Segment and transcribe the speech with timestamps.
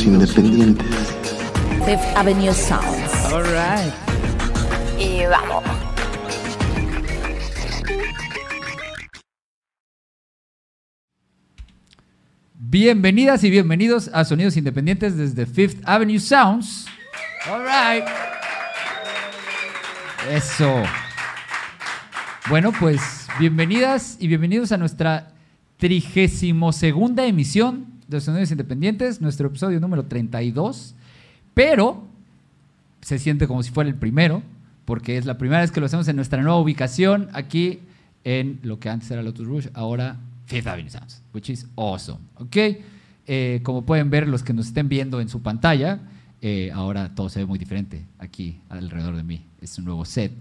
[0.00, 0.86] Sonidos independientes.
[1.84, 3.32] Fifth Avenue Sounds.
[3.32, 3.92] All right.
[4.98, 5.62] Y vamos.
[12.54, 16.86] Bienvenidas y bienvenidos a Sonidos Independientes desde Fifth Avenue Sounds.
[17.50, 18.08] All right.
[20.30, 20.82] Eso.
[22.48, 25.32] Bueno, pues bienvenidas y bienvenidos a nuestra
[25.76, 30.94] trigésimo segunda emisión de Sonidos Independientes, nuestro episodio número 32.
[31.54, 32.04] Pero
[33.00, 34.42] se siente como si fuera el primero,
[34.84, 37.80] porque es la primera vez que lo hacemos en nuestra nueva ubicación aquí
[38.24, 40.16] en lo que antes era Lotus Rouge, ahora
[40.46, 42.18] Fifth Avenue Sounds, which is awesome.
[42.34, 42.56] ¿Ok?
[43.26, 46.00] Eh, como pueden ver los que nos estén viendo en su pantalla,
[46.42, 49.46] eh, ahora todo se ve muy diferente aquí alrededor de mí.
[49.62, 50.32] Es un nuevo set.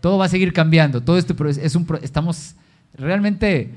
[0.00, 1.02] Todo va a seguir cambiando.
[1.02, 2.54] Todo esto es un estamos
[2.94, 3.72] realmente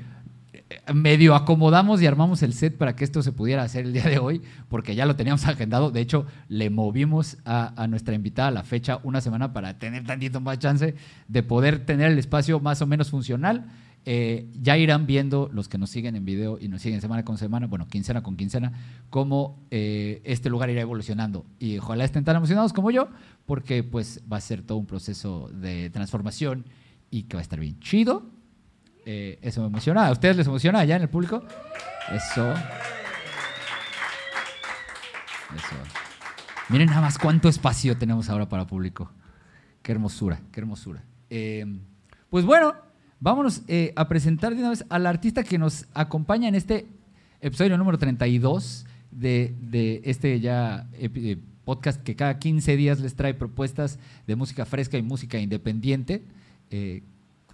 [0.92, 4.18] medio acomodamos y armamos el set para que esto se pudiera hacer el día de
[4.18, 5.90] hoy, porque ya lo teníamos agendado.
[5.90, 10.58] De hecho, le movimos a, nuestra invitada la fecha una semana para tener tantito más
[10.58, 10.94] chance
[11.28, 13.66] de poder tener el espacio más o menos funcional.
[14.04, 17.38] Eh, ya irán viendo los que nos siguen en video y nos siguen semana con
[17.38, 18.72] semana, bueno, quincena con quincena,
[19.10, 21.46] cómo eh, este lugar irá evolucionando.
[21.60, 23.08] Y ojalá estén tan emocionados como yo,
[23.46, 26.64] porque pues va a ser todo un proceso de transformación
[27.10, 28.26] y que va a estar bien chido.
[29.04, 30.06] Eh, eso me emociona.
[30.06, 31.42] ¿A ustedes les emociona allá en el público?
[32.10, 32.52] Eso.
[35.54, 35.76] Eso.
[36.68, 39.10] Miren nada más cuánto espacio tenemos ahora para público.
[39.82, 41.02] Qué hermosura, qué hermosura.
[41.30, 41.66] Eh,
[42.30, 42.74] pues bueno,
[43.20, 46.86] vámonos eh, a presentar de una vez al artista que nos acompaña en este
[47.40, 50.88] episodio número 32 de, de este ya
[51.64, 56.22] podcast que cada 15 días les trae propuestas de música fresca y música independiente.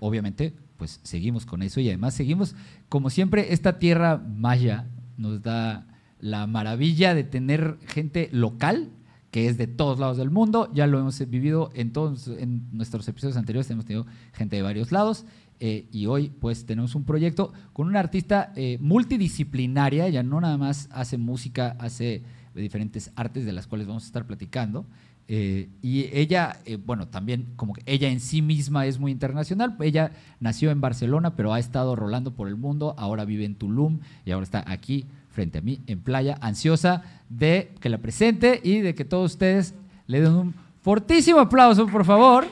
[0.01, 2.55] Obviamente, pues seguimos con eso y además seguimos,
[2.89, 4.87] como siempre, esta tierra maya
[5.19, 5.87] nos da
[6.21, 8.91] la maravilla de tener gente local
[9.31, 10.71] que es de todos lados del mundo.
[10.73, 14.93] Ya lo hemos vivido en todos en nuestros episodios anteriores, hemos tenido gente de varios
[14.93, 15.27] lados.
[15.61, 20.57] eh, y hoy pues tenemos un proyecto con una artista eh, multidisciplinaria, ella no nada
[20.57, 22.23] más hace música, hace
[22.55, 24.87] diferentes artes de las cuales vamos a estar platicando.
[25.31, 29.77] Eh, y ella, eh, bueno, también como que ella en sí misma es muy internacional.
[29.81, 32.95] Ella nació en Barcelona, pero ha estado rolando por el mundo.
[32.97, 37.73] Ahora vive en Tulum y ahora está aquí frente a mí en playa, ansiosa de
[37.81, 39.75] que la presente y de que todos ustedes
[40.07, 42.47] le den un fortísimo aplauso, por favor.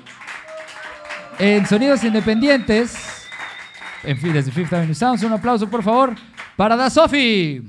[1.38, 3.26] En Sonidos Independientes,
[4.04, 6.14] en desde Fifth Avenue Sounds, un aplauso, por favor,
[6.56, 7.62] para Da Sofi.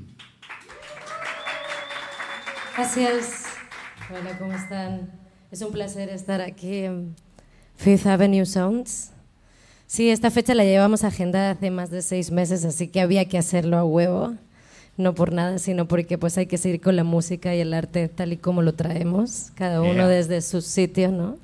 [2.76, 3.47] Gracias.
[4.10, 5.10] Hola, ¿cómo están?
[5.50, 7.14] Es un placer estar aquí en
[7.76, 9.12] Fifth Avenue Sounds.
[9.86, 13.38] Sí, esta fecha la llevamos agendada hace más de seis meses, así que había que
[13.38, 14.34] hacerlo a huevo.
[14.96, 18.08] No por nada, sino porque pues hay que seguir con la música y el arte
[18.08, 20.08] tal y como lo traemos, cada uno Yeah.
[20.08, 21.36] desde su sitio, ¿no?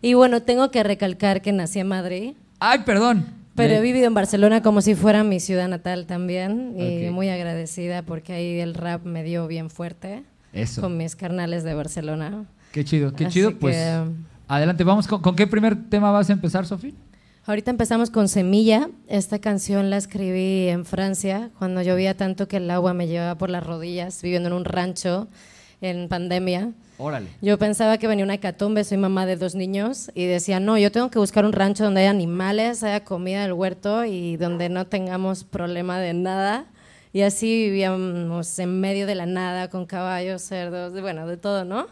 [0.00, 3.24] Y bueno, tengo que recalcar que nací en Madrid, Ay, perdón.
[3.54, 7.12] pero he vivido en Barcelona como si fuera mi ciudad natal también y Ok.
[7.12, 10.80] muy agradecida porque ahí el rap me dio bien fuerte Eso.
[10.82, 12.44] con mis carnales de Barcelona.
[12.72, 13.58] Qué chido, qué Así chido.
[13.58, 14.02] Pues que-
[14.48, 16.94] adelante, vamos con, ¿con qué primer tema vas a empezar, Sofi?
[17.44, 18.88] Ahorita empezamos con Semilla.
[19.08, 23.50] Esta canción la escribí en Francia cuando llovía tanto que el agua me llevaba por
[23.50, 25.26] las rodillas viviendo en un rancho
[25.80, 26.70] en pandemia.
[26.98, 27.26] Órale.
[27.40, 30.92] Yo pensaba que venía una hecatombe, soy mamá de dos niños, y decía, no, yo
[30.92, 34.86] tengo que buscar un rancho donde haya animales, haya comida del huerto y donde no
[34.86, 36.66] tengamos problema de nada.
[37.12, 41.64] Y así vivíamos en medio de la nada, con caballos, cerdos, de- bueno, de todo,
[41.64, 41.86] ¿no?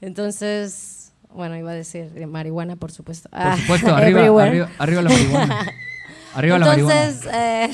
[0.00, 3.28] Entonces, bueno, iba a decir de marihuana, por supuesto.
[3.30, 4.48] Por supuesto, arriba, everywhere.
[4.50, 5.72] arriba, arriba la marihuana.
[6.34, 7.04] Arriba la marihuana.
[7.04, 7.70] Entonces, eh,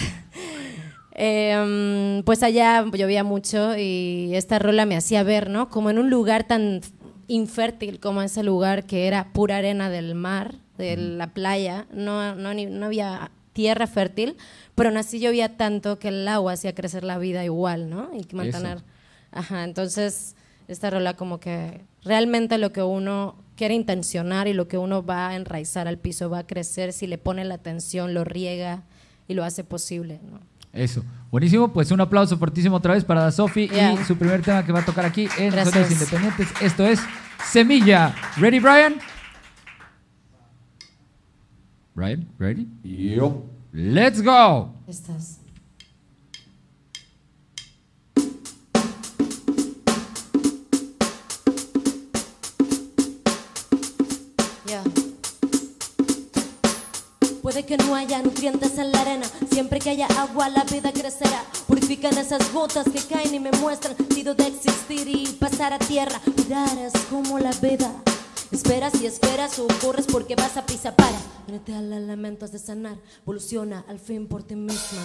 [1.12, 5.68] em, pues allá llovía mucho y esta rola me hacía ver, ¿no?
[5.68, 6.80] Como en un lugar tan
[7.28, 12.54] infértil como ese lugar que era pura arena del mar, de la playa, no, no,
[12.54, 14.36] ni- no había tierra fértil,
[14.76, 18.08] pero aún así llovía tanto que el agua hacía crecer la vida igual, ¿no?
[18.14, 18.84] Y mantener...
[19.32, 20.36] Ajá, entonces
[20.68, 25.30] esta rola como que realmente lo que uno quiere intencionar y lo que uno va
[25.30, 28.84] a enraizar al piso va a crecer si le pone la atención, lo riega
[29.26, 30.38] y lo hace posible, ¿no?
[30.72, 31.02] Eso.
[31.32, 31.72] Buenísimo.
[31.72, 34.06] Pues un aplauso fortísimo otra vez para Sofi y Yeah.
[34.06, 35.50] su primer tema que va a tocar aquí en.
[35.50, 36.48] Sonidos Independientes.
[36.62, 37.00] Esto es
[37.50, 38.14] Semilla.
[38.36, 38.94] ¿Ready, Brian?
[41.98, 42.64] Brian, ¿ready?
[42.84, 43.42] Yo.
[43.72, 44.72] Let's go.
[44.86, 45.38] Estás.
[54.64, 54.84] Ya.
[57.42, 61.42] Puede que no haya nutrientes en la arena, siempre que haya agua la vida crecerá.
[61.66, 66.20] Purifican esas gotas que caen y me muestran sentido de existir y pasar a tierra.
[66.36, 67.90] Mirar es como la vida.
[68.50, 71.18] Esperas y esperas ocurres porque vas a prisa para.
[71.48, 75.02] Únete al elemento has de sanar, evoluciona al fin por ti misma.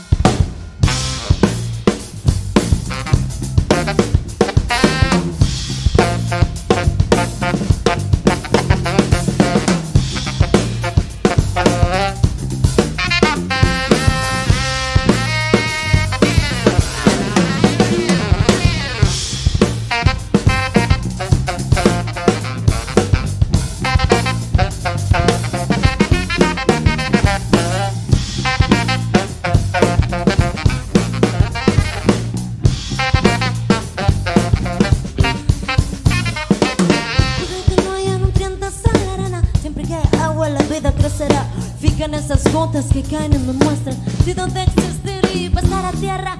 [46.04, 46.38] Tierra.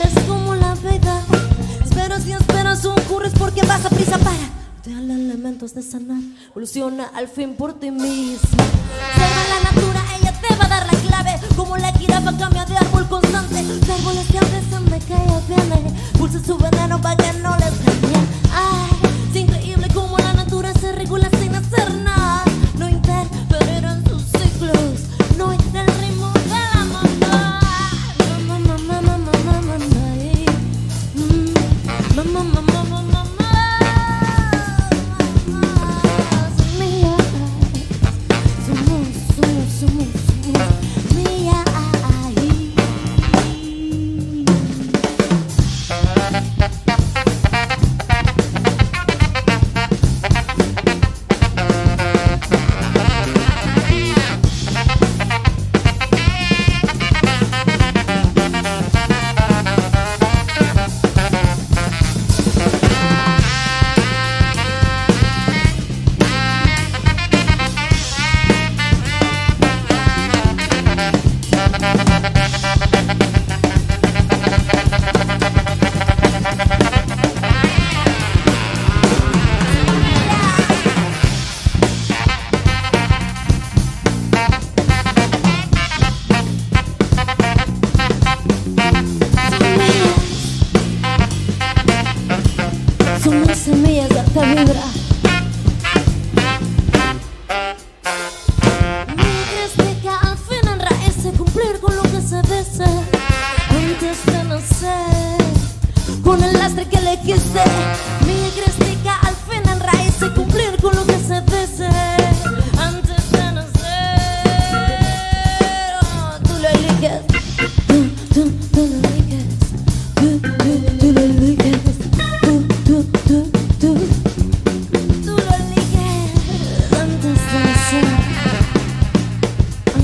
[0.00, 1.22] Eres como la vida.
[1.84, 4.46] Esperas y esperas ocurres porque vas a prisa para.
[4.82, 8.64] Te dan elementos de sanar, evoluciona al fin por ti misma.
[9.08, 11.32] Observa la natura, ella te va a dar la clave.
[11.56, 13.62] Como la jirafa cambia de árbol constante.
[13.62, 16.18] Los árboles se abren de que.
[16.18, 18.20] Pulsa su veneno para que no les dañe.
[18.52, 18.95] Ay,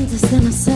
[0.02, 0.74] antes de nacer.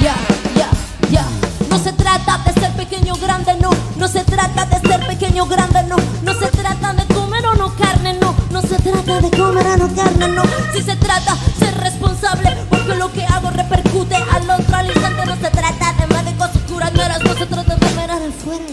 [0.00, 0.14] Ya,
[0.54, 0.68] ya,
[1.10, 1.24] ya.
[1.68, 3.70] No se trata de ser pequeño grande, no.
[3.96, 5.96] No se trata de ser pequeño grande, no.
[6.22, 8.34] No se trata de comer o no carne, no.
[8.52, 10.42] No se trata de comer o no carne, no.
[10.72, 15.26] Si se trata ser responsable, porque lo que hago repercute al otro al instante.
[15.26, 18.64] No se trata de médicos curanderos, no se trata de mirar afuera.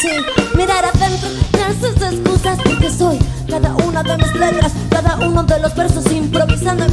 [0.00, 0.10] Sí,
[0.56, 1.28] mirar adentro,
[1.68, 6.86] esas excusas porque soy cada una de mis letras, cada uno de los versos improvisando.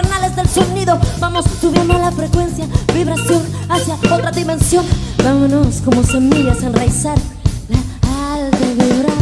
[0.00, 0.98] Carnales del sonido.
[1.18, 4.84] Vamos subiendo la frecuencia, vibración hacia otra dimensión.
[5.24, 7.18] Vámonos como semillas a enraizar
[7.68, 9.17] la alta vibra.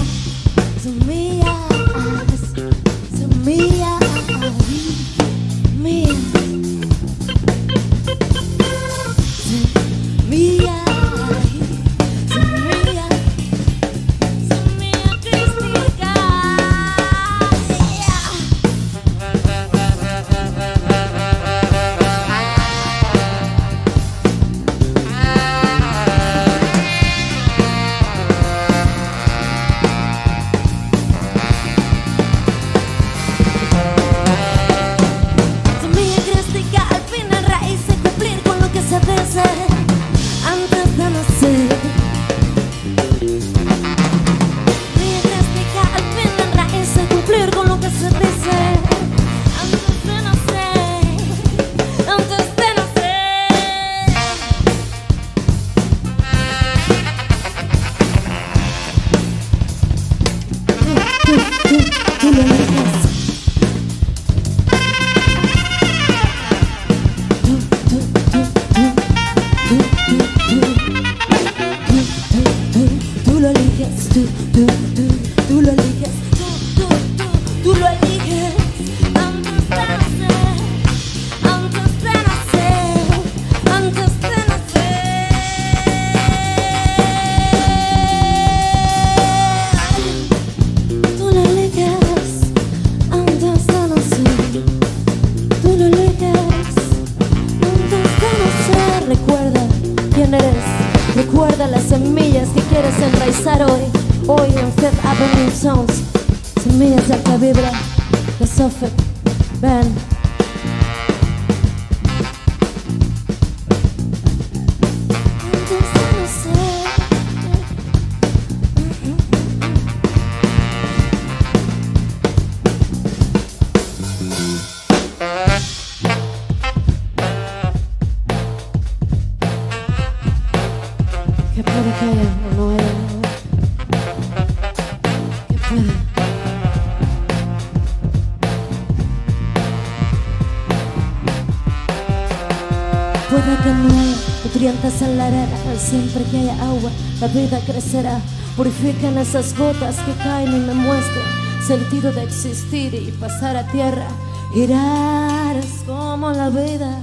[145.89, 146.91] Siempre que haya agua,
[147.21, 148.21] la vida crecerá.
[148.57, 154.07] Purifican esas gotas que caen y me muestran sentido de existir y pasar a tierra.
[154.53, 157.01] Girar es como la vida.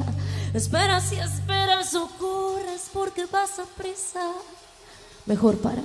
[0.54, 4.22] Esperas y esperas, ocurres porque vas a prisa.
[5.25, 5.82] Mejor para.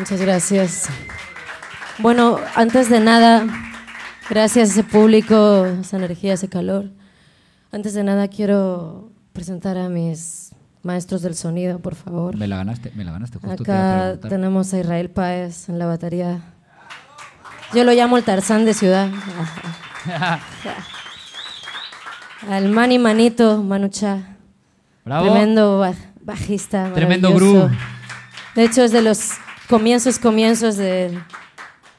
[0.00, 0.88] Muchas gracias.
[1.98, 3.44] Bueno, antes de nada,
[4.30, 6.86] gracias a ese público, esa energía, ese calor.
[7.70, 10.52] Antes de nada quiero presentar a mis
[10.82, 12.34] maestros del sonido, por favor.
[12.34, 13.38] Me la ganaste, me la ganaste.
[13.40, 16.40] Justo Acá tenemos a Israel Páez en la batería.
[17.74, 19.10] Yo lo llamo el Tarzán de ciudad.
[22.48, 24.36] Al Mani Manito, Manucha.
[25.04, 25.26] ¡Bravo!
[25.30, 25.92] Tremendo ba-
[26.22, 26.90] bajista.
[26.94, 27.70] Tremendo groove.
[28.54, 29.32] De hecho, es de los
[29.70, 31.16] comienzos, comienzos de,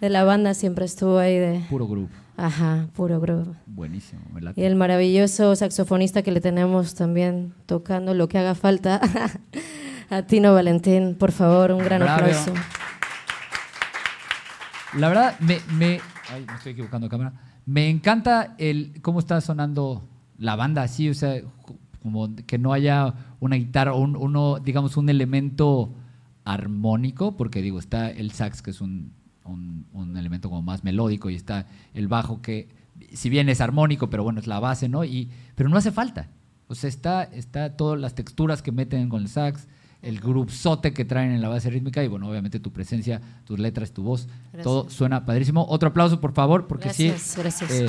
[0.02, 0.54] de la banda.
[0.54, 1.66] Siempre estuvo ahí de.
[1.70, 2.10] Puro groove.
[2.38, 3.56] Ajá, puro groove.
[3.66, 4.22] Buenísimo.
[4.40, 4.60] late.
[4.60, 9.00] Y el maravilloso saxofonista que le tenemos también tocando lo que haga falta.
[10.10, 12.26] A Tino Valentín, por favor, un gran Bravo.
[12.26, 12.54] aplauso.
[14.98, 17.34] La verdad, me, me, ay, me estoy equivocando de cámara.
[17.66, 20.04] Me encanta el cómo está sonando
[20.38, 21.42] la banda así, o sea,
[22.04, 25.94] como que no haya una guitarra, un, uno, digamos, un elemento
[26.46, 29.14] armónico, porque digo, está el sax que es un,
[29.46, 32.68] un- un elemento como más melódico y está el bajo que,
[33.14, 35.04] si bien es armónico, pero bueno, es la base, ¿no?
[35.04, 36.30] Y, pero no hace falta.
[36.68, 39.68] O sea, está, está todas las texturas que meten con el sax,
[40.02, 43.92] el grupsote que traen en la base rítmica y bueno, obviamente tu presencia, tus letras,
[43.92, 44.64] tu voz, Gracias.
[44.64, 45.66] todo suena padrísimo.
[45.68, 47.40] Otro aplauso, por favor, porque Gracias, sí.
[47.42, 47.70] gracias.
[47.72, 47.88] eh,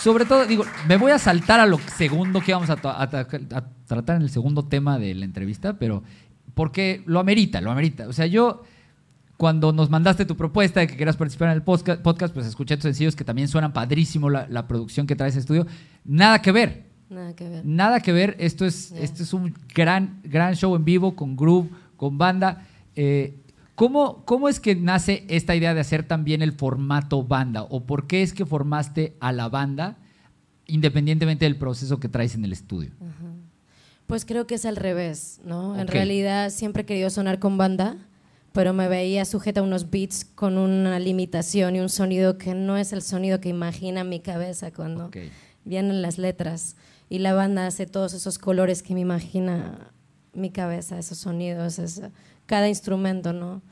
[0.00, 4.22] sobre todo, digo, me voy a saltar a lo segundo que vamos a tratar en
[4.22, 6.04] el segundo tema de la entrevista, pero
[6.56, 8.08] porque lo amerita, lo amerita.
[8.08, 8.62] O sea, yo
[9.36, 12.78] cuando nos mandaste tu propuesta de que quieras participar en el podcast, podcast pues escuché
[12.78, 15.66] tus sencillos que también suenan padrísimo la, la producción que trae ese estudio.
[16.06, 17.66] Nada que ver, Nada que ver.
[17.66, 21.68] Nada que ver, esto es, esto es un gran, gran show en vivo, con groove,
[21.98, 22.66] con banda.
[22.94, 23.36] Eh,
[23.74, 27.64] ¿cómo, ¿Cómo es que nace esta idea de hacer también el formato banda?
[27.64, 29.98] ¿O por qué es que formaste a la banda
[30.66, 32.92] independientemente del proceso que traes en el estudio?
[34.06, 35.74] Pues creo que es al revés, ¿no?
[35.74, 37.96] En realidad siempre he querido sonar con banda,
[38.52, 42.76] pero me veía sujeta a unos beats con una limitación y un sonido que no
[42.76, 45.10] es el sonido que imagina mi cabeza cuando
[45.64, 46.76] vienen las letras.
[47.08, 49.92] Y la banda hace todos esos colores que me imagina
[50.32, 52.10] mi cabeza, esos sonidos, esa-
[52.46, 53.62] cada instrumento, ¿no?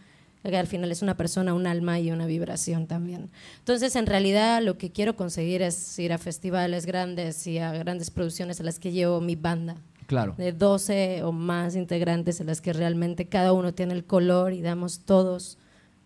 [0.43, 3.31] Que al final es una persona, un alma y una vibración también.
[3.61, 8.11] Entonces, en realidad, lo que quiero conseguir es ir a festivales grandes y a grandes
[8.11, 10.34] producciones a las que llevo mi banda Claro.
[10.38, 14.61] de 12 o más integrantes en las que realmente cada uno tiene el color y
[14.62, 15.58] damos todos.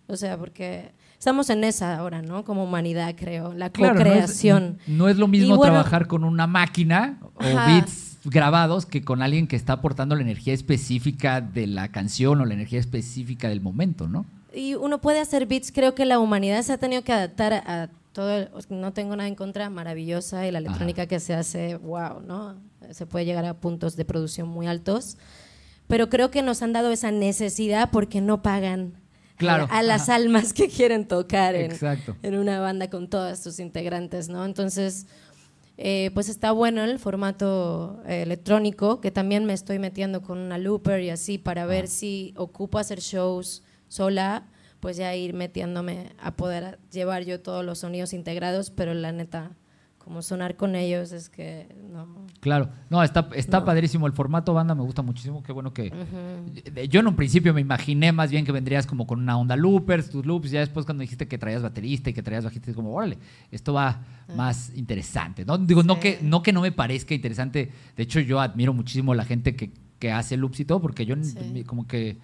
[0.07, 2.45] O sea, porque estamos en esa ahora, ¿no?
[2.45, 4.79] Como humanidad, creo, la Claro, no es- co-creación.
[4.87, 7.67] No, es lo mismo bueno- trabajar con una máquina o Ajá.
[7.67, 12.45] beats grabados que con alguien que está aportando la energía específica de la canción o
[12.45, 14.27] la energía específica del momento, ¿no?
[14.55, 17.89] Y uno puede hacer beats, creo que la humanidad se ha tenido que adaptar a
[18.19, 22.57] todo, no tengo nada en contra, maravillosa, y la electrónica que se hace, wow, ¿no?
[22.91, 25.19] Se puede llegar a puntos de producción muy altos,
[25.87, 28.95] pero creo que nos han dado esa necesidad porque no pagan
[29.37, 30.17] Claro, a, a las ajá.
[30.17, 31.71] almas que quieren tocar en,
[32.25, 34.45] en una banda con todos sus integrantes, ¿no?
[34.45, 35.07] Entonces,
[35.77, 40.59] eh, pues está bueno el formato eh, electrónico, que también me estoy metiendo con una
[40.59, 44.49] looper y así para ver si ocupo hacer shows sola,
[44.81, 49.53] pues ya ir metiéndome a poder llevar yo todos los sonidos integrados, pero la neta,
[49.99, 52.07] como sonar con ellos es que no.
[52.41, 53.67] Claro, no, está, está No.
[53.67, 54.07] padrísimo.
[54.07, 55.43] El formato banda me gusta muchísimo.
[55.43, 55.93] Qué bueno que.
[56.89, 60.09] Yo en un principio me imaginé más bien que vendrías como con una onda loopers,
[60.09, 60.51] tus loops.
[60.51, 63.19] Ya después, cuando dijiste que traías baterista y que traías bajista, es como, órale,
[63.51, 64.01] esto va
[64.35, 65.45] más interesante.
[65.45, 65.59] ¿no?
[65.59, 67.71] Digo, no, que, no que no me parezca interesante.
[67.97, 71.05] De hecho, yo admiro muchísimo a la gente que, que hace loops y todo, porque
[71.05, 71.65] yo, Sí.
[71.67, 72.17] como que.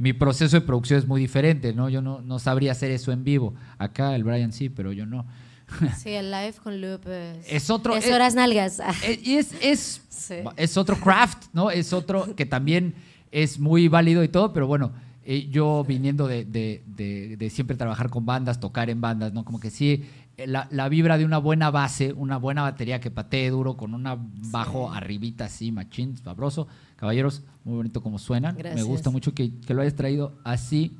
[0.00, 1.88] Mi proceso de producción es muy diferente, ¿no?
[1.90, 3.54] Yo no, no sabría hacer eso en vivo.
[3.78, 5.26] Acá el Brian sí, pero yo no.
[5.98, 8.80] Sí, el live con loop es, Es otro- Es es- horas nalgas.
[9.04, 10.36] Eh, y es, es, Sí.
[10.56, 11.70] es otro craft, ¿no?
[11.70, 12.94] Es otro que también
[13.30, 14.92] es muy válido y todo, pero bueno,
[15.22, 19.44] eh, yo viniendo de, de- de- de siempre trabajar con bandas, tocar en bandas, ¿no?
[19.44, 20.04] Como que sí,
[20.38, 23.92] eh, la, la vibra de una buena base, una buena batería que patee duro, con
[23.94, 26.66] una bajo arribita así, machín, sabroso.
[27.00, 28.54] Caballeros, muy bonito como suenan.
[28.56, 28.86] Me Gracias.
[28.86, 30.96] gusta mucho que, que lo hayas traído así.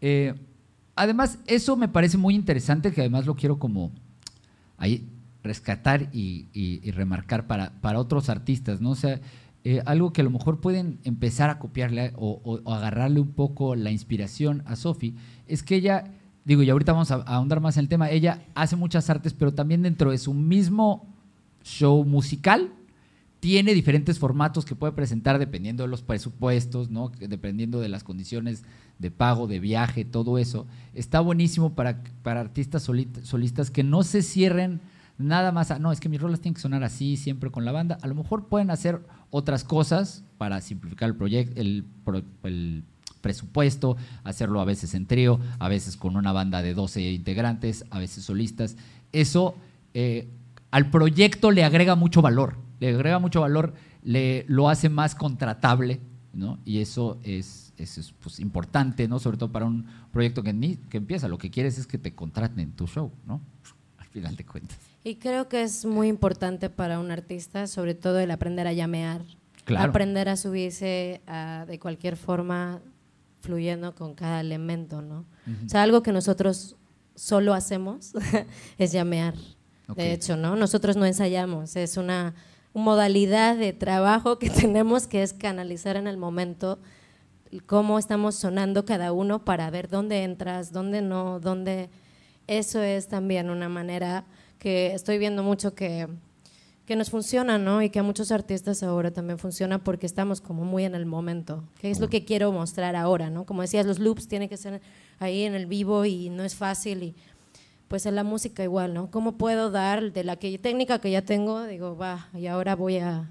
[0.00, 0.34] Eh,
[0.96, 3.92] además, eso me parece muy interesante, que además lo quiero como
[4.78, 5.06] ahí
[5.42, 8.90] rescatar y, y- y remarcar para, para otros artistas, ¿no?
[8.90, 9.20] O sea,
[9.64, 13.32] eh, algo que a lo mejor pueden empezar a copiarle o, o- o agarrarle un
[13.32, 15.14] poco la inspiración a Sofi,
[15.46, 16.04] es que ella,
[16.46, 19.34] digo, y ahorita vamos a, a ahondar más en el tema, ella hace muchas artes,
[19.34, 21.06] pero también dentro de su mismo
[21.62, 22.72] show musical,
[23.40, 27.10] tiene diferentes formatos que puede presentar dependiendo de los presupuestos, ¿no?
[27.18, 28.62] Dependiendo de las condiciones
[28.98, 30.66] de pago, de viaje, todo eso.
[30.94, 34.80] Está buenísimo para, para artistas solistas que no se cierren
[35.16, 37.72] nada más a, no, es que mis rolas tienen que sonar así siempre con la
[37.72, 37.98] banda.
[38.02, 39.00] A lo mejor pueden hacer
[39.30, 41.84] otras cosas para simplificar el proyecto, el,
[42.44, 42.84] el
[43.20, 47.98] presupuesto, hacerlo a veces en trío, a veces con una banda de 12 integrantes, a
[47.98, 48.76] veces solistas.
[49.12, 49.54] Eso
[49.94, 50.28] eh,
[50.70, 56.00] al proyecto le agrega mucho valor, le agrega mucho valor, le, lo hace más contratable,
[56.32, 56.58] ¿no?
[56.64, 59.18] Y eso es, eso es pues, importante, ¿no?
[59.18, 61.28] Sobre todo para un proyecto que, ni, que empieza.
[61.28, 63.40] Lo que quieres es que te contraten en tu show, ¿no?
[63.98, 64.78] Al final de cuentas.
[65.04, 69.22] Y creo que es muy importante para un artista, sobre todo el aprender a llamear,
[69.64, 69.90] Claro.
[69.90, 72.80] aprender a subirse a- de cualquier forma
[73.40, 75.24] fluyendo con cada elemento, ¿no?
[75.64, 76.76] O sea, algo que nosotros
[77.14, 78.12] solo hacemos
[78.78, 79.34] es llamear.
[79.96, 80.54] De hecho, ¿no?
[80.56, 82.34] Nosotros no ensayamos, es una
[82.74, 86.78] modalidad de trabajo que tenemos que es canalizar en el momento
[87.66, 91.90] cómo estamos sonando cada uno para ver dónde entras, dónde no, dónde...
[92.46, 94.24] Eso es también una manera
[94.58, 96.08] que estoy viendo mucho que,
[96.84, 97.80] que nos funciona, ¿no?
[97.82, 101.62] Y que a muchos artistas ahora también funciona porque estamos como muy en el momento.
[101.80, 103.46] ¿Qué es lo que quiero mostrar ahora, no?
[103.46, 104.80] Como decías, los loops tienen que ser
[105.20, 107.14] ahí en el vivo y no es fácil y
[107.90, 109.10] pues en la música igual, ¿no?
[109.10, 111.64] ¿Cómo puedo dar de la que, técnica que ya tengo?
[111.64, 113.28] Digo, va, y ahora voy a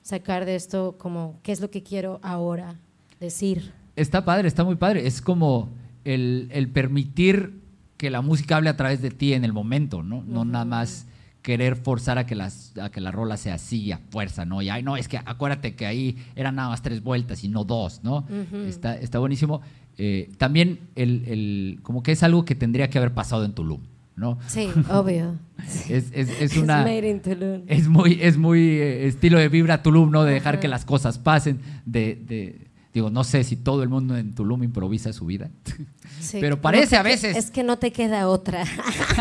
[0.00, 2.76] sacar de esto como qué es lo que quiero ahora
[3.20, 3.74] decir.
[3.96, 5.06] Está padre, está muy padre.
[5.06, 5.68] Es como
[6.06, 7.60] el, el permitir
[7.98, 10.24] que la música hable a través de ti en el momento, ¿no?
[10.26, 11.06] No nada más
[11.42, 14.62] querer forzar a que, las, a que la rola sea así a fuerza, ¿no?
[14.62, 17.64] Y ay, no, es que acuérdate que ahí eran nada más tres vueltas y no
[17.64, 18.26] dos, ¿no?
[18.66, 19.60] está, está buenísimo.
[20.02, 23.80] Eh, también el, el- como que es algo que tendría que haber pasado en Tulum,
[24.16, 24.38] ¿no?
[24.48, 25.34] Sí, obvio.
[25.90, 26.78] Es, es- es una...
[26.84, 27.64] made in Tulum.
[27.66, 30.24] Es muy, es muy eh, estilo de vibra Tulum, ¿no?
[30.24, 31.60] De dejar que las cosas pasen.
[31.84, 35.50] De, de- digo, no sé si todo el mundo en Tulum improvisa su vida.
[36.20, 37.34] Sí, Pero parece a veces.
[37.34, 38.62] Es que no te queda otra.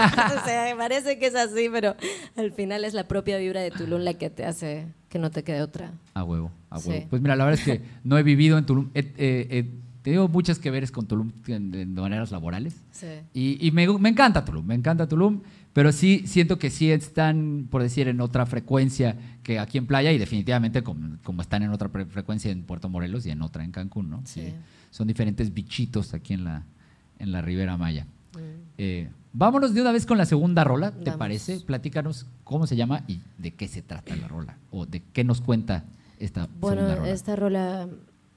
[0.41, 1.95] o sea, parece que es así, pero
[2.35, 5.43] al final es la propia vibra de Tulum la que te hace que no te
[5.45, 5.93] quede otra.
[6.13, 6.91] A huevo, a huevo.
[6.99, 7.05] Sí.
[7.09, 8.89] Pues mira, la verdad es que no he vivido en Tulum.
[8.93, 12.75] He, he tenido muchas que veres con Tulum de maneras laborales.
[12.91, 13.07] Sí.
[13.33, 15.41] Y, y me, me encanta Tulum, me encanta Tulum,
[15.73, 20.11] pero sí siento que sí están, por decir, en otra frecuencia que aquí en Playa
[20.11, 23.71] y definitivamente como, como están en otra frecuencia en Puerto Morelos y en otra en
[23.71, 24.21] Cancún, ¿no?
[24.25, 24.53] Sí.
[24.89, 26.63] son diferentes bichitos aquí en la,
[27.19, 28.05] en la Ribera Maya.
[28.33, 28.37] Mm.
[28.77, 31.17] Eh, vámonos de una vez con la segunda rola, ¿te Vamos.
[31.17, 31.59] parece?
[31.59, 35.41] Platícanos cómo se llama y de qué se trata la rola o de qué nos
[35.41, 35.83] cuenta
[36.19, 37.11] esta Bueno, segunda rola.
[37.11, 37.87] esta rola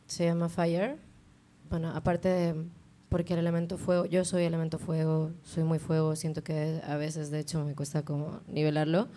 [0.07, 0.97] se llama Fire.
[1.73, 2.55] Bueno, aparte de
[3.09, 7.31] porque el elemento fuego, yo soy elemento fuego, soy muy fuego, siento que a veces
[7.31, 9.09] de hecho me cuesta como nivelarlo.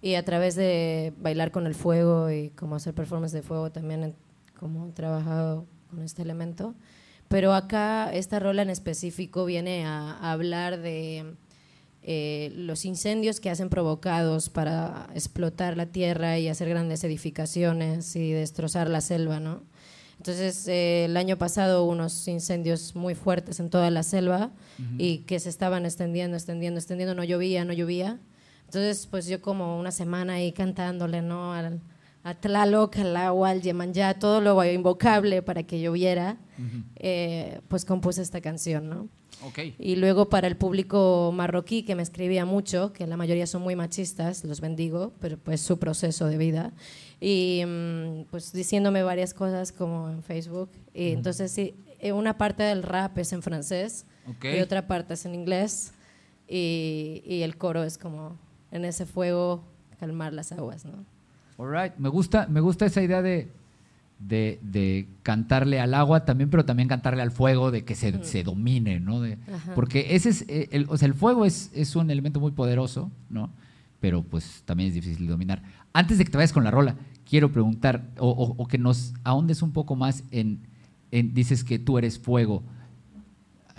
[0.00, 4.04] Y a través de bailar con el fuego y como hacer performance de fuego también
[4.04, 4.14] he
[4.60, 6.76] como he trabajado con este elemento.
[7.26, 11.34] Pero acá esta rola en específico viene a, hablar de
[12.04, 18.30] eh, los incendios que hacen provocados para explotar la tierra y hacer grandes edificaciones y
[18.30, 19.71] destrozar la selva, ¿no?
[20.22, 24.52] Entonces, eh, el año pasado hubo unos incendios muy fuertes en toda la selva
[24.96, 28.20] y que se estaban extendiendo, extendiendo, extendiendo, no llovía, no llovía,
[28.66, 31.54] Entonces, pues yo como una semana ahí cantándole, ¿no?
[31.54, 31.80] Al,
[32.22, 36.36] a Tlaloc, al agua, al Yemanjá, todo lo invocable para que lloviera,
[36.94, 39.08] eh, pues compuse esta canción, ¿no?
[39.44, 39.58] Ok.
[39.80, 43.74] Y luego para el público marroquí, que me escribía mucho, que la mayoría son muy
[43.74, 46.72] machistas, los bendigo, pero pues su proceso de vida.
[47.24, 50.70] Y mm, pues diciéndome varias cosas como en Facebook.
[50.92, 54.06] Y entonces sí, eh, una parte del rap es en francés
[54.58, 55.92] y otra parte es en inglés.
[56.48, 58.36] Y, y el coro es como
[58.72, 59.62] en ese fuego
[60.00, 61.04] calmar las aguas, ¿no?
[61.58, 61.94] Alright.
[61.96, 63.48] Me gusta, me gusta esa idea de,
[64.18, 68.42] de, de cantarle al agua también, pero también cantarle al fuego, de que se, se
[68.42, 69.20] domine, ¿no?
[69.20, 69.38] De-
[69.76, 73.12] porque ese es, eh, el, o sea, el fuego es, es un elemento muy poderoso,
[73.30, 73.50] ¿no?
[74.00, 75.62] Pero pues también es difícil de dominar.
[75.92, 76.96] Antes de que te vayas con la rola,
[77.32, 80.58] quiero preguntar, o, o- o que nos ahondes un poco más en,
[81.12, 82.62] en- dices que tú eres fuego.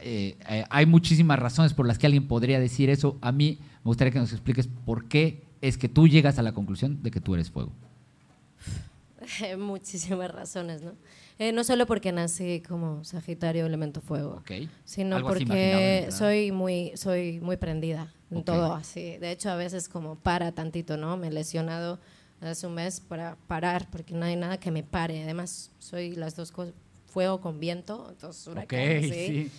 [0.01, 3.15] Eh, eh, hay muchísimas razones por las que alguien podría decir eso.
[3.21, 6.51] A mí me gustaría que nos expliques por qué es que tú llegas a la
[6.53, 7.71] conclusión de que tú eres fuego.
[9.59, 10.93] Muchísimas razones, ¿no?
[11.37, 14.41] Eh, no solo porque nací como Sagitario, elemento fuego,
[14.83, 19.17] sino Algo porque soy muy, soy muy prendida en todo así.
[19.19, 21.17] De hecho, a veces como para tantito, ¿no?
[21.17, 21.99] Me he lesionado
[22.43, 25.23] hace un mes para parar, porque no hay nada que me pare.
[25.23, 26.73] Además, soy las dos cosas,
[27.07, 29.09] fuego con viento, entonces huracán, ¿sí?
[29.11, 29.51] sí.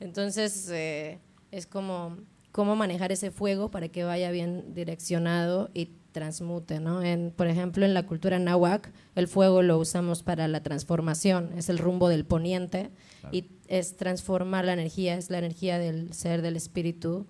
[0.00, 1.18] Entonces, eh,
[1.50, 2.16] es como
[2.52, 7.02] cómo manejar ese fuego para que vaya bien direccionado y transmute, ¿no?
[7.02, 11.68] En, por ejemplo, en la cultura náhuatl, el fuego lo usamos para la transformación, es
[11.68, 12.90] el rumbo del poniente
[13.30, 17.26] y es transformar la energía, es la energía del ser, del espíritu,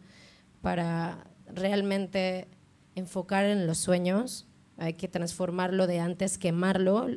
[0.62, 2.48] para realmente
[2.94, 4.47] enfocar en los sueños,
[4.78, 7.08] hay que transformarlo de antes, quemarlo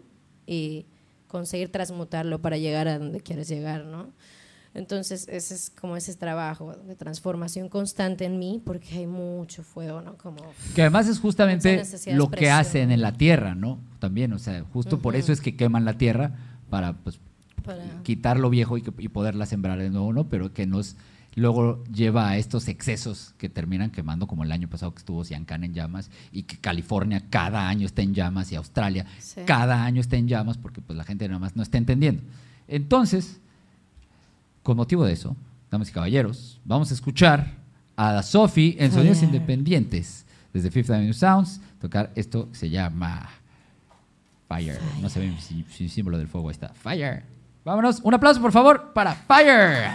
[0.46, 0.86] y
[1.28, 4.10] conseguir transmutarlo para llegar a donde quieres llegar, ¿no?
[4.74, 10.02] Entonces, ese es como ese trabajo de transformación constante en mí, porque hay mucho fuego,
[10.02, 10.18] ¿no?
[10.18, 10.38] Como
[10.76, 13.80] Que además es justamente lo que hacen en la tierra, ¿no?
[14.00, 16.38] También, o sea, justo por eso es que queman la tierra
[16.70, 17.20] para pues,
[17.66, 17.84] para...
[18.04, 20.30] quitar lo viejo y, y poderla sembrar de nuevo, ¿no?
[20.30, 20.96] Pero que nos
[21.36, 25.64] luego lleva a estos excesos que terminan quemando, como el año pasado que estuvo Siancán
[25.64, 29.42] en llamas y que California cada año está en llamas y Australia Sí.
[29.46, 32.22] cada año está en llamas porque pues la gente nada más no está entendiendo.
[32.68, 33.40] Entonces,
[34.64, 35.36] con motivo de eso,
[35.72, 37.54] damas y caballeros, vamos a escuchar
[37.96, 39.24] a Sophie en Sonidos.
[39.24, 43.30] Independientes desde Fifth Avenue Sounds tocar esto que se llama
[44.48, 44.80] Fire.
[45.02, 46.70] No se ve si, si símbolo del fuego ahí está.
[46.74, 47.24] Fire.
[47.64, 48.00] Vámonos.
[48.04, 49.92] Un aplauso, por favor, para Fire.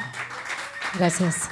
[0.95, 1.49] Gracias.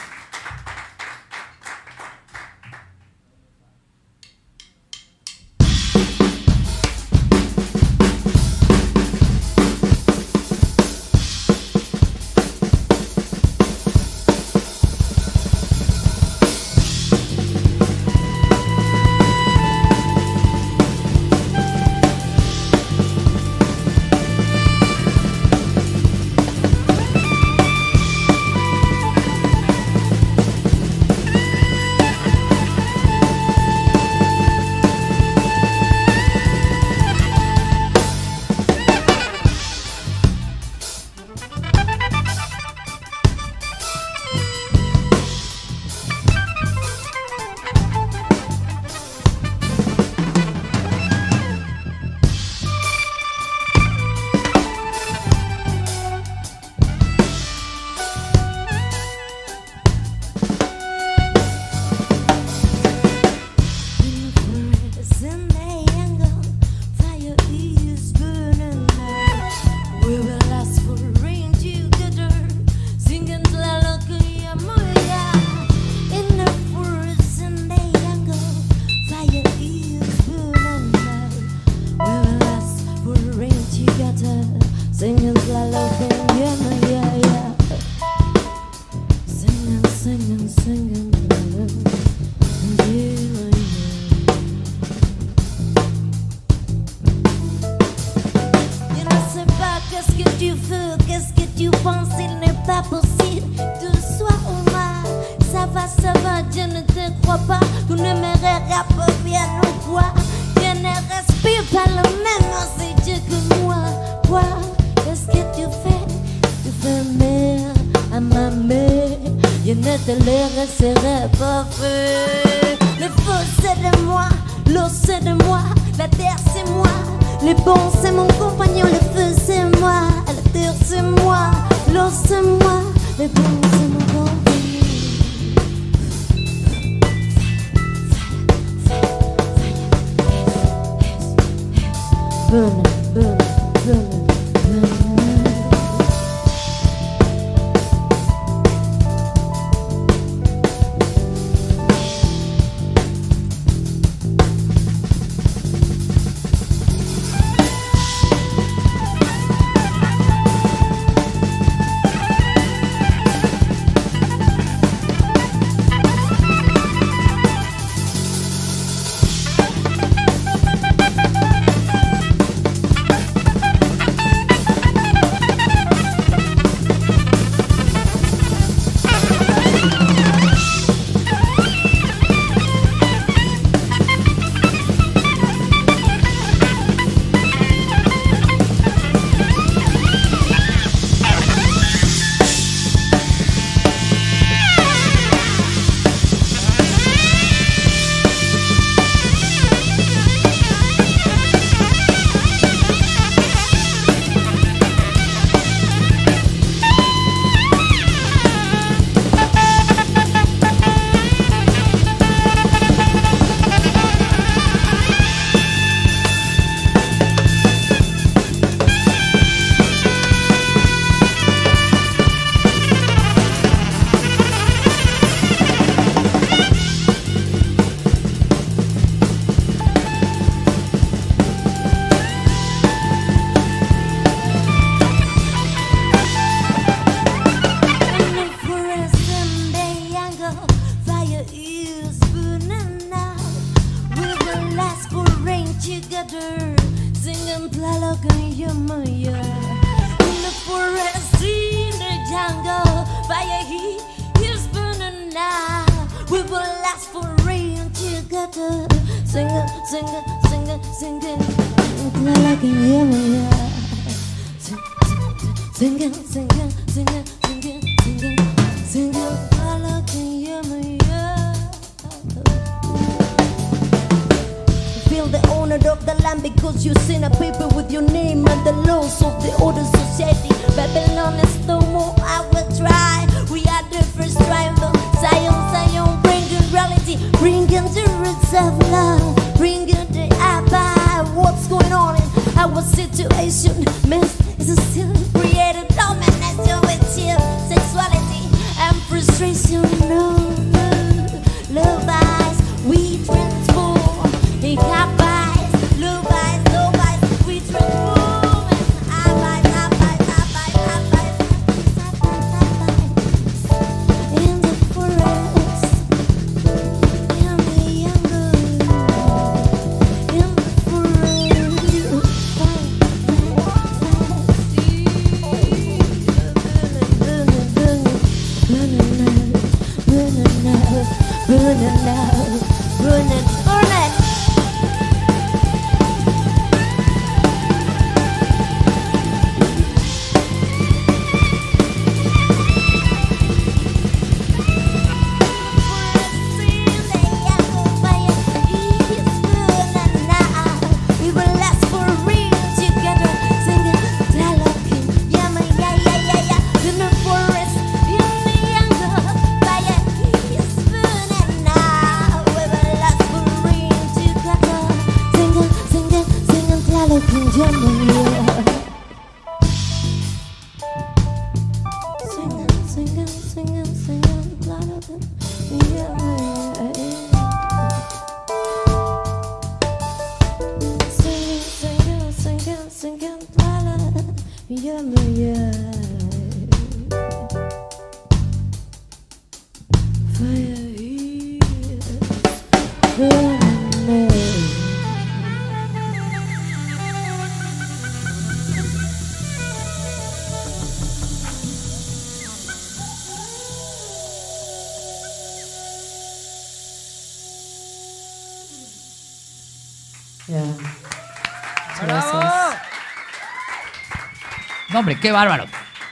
[414.95, 415.65] Hombre, qué bárbaro.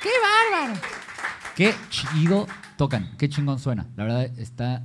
[0.03, 0.81] ¡Qué bárbaro!
[1.55, 3.87] Qué chido tocan, qué chingón suena.
[3.97, 4.83] La verdad está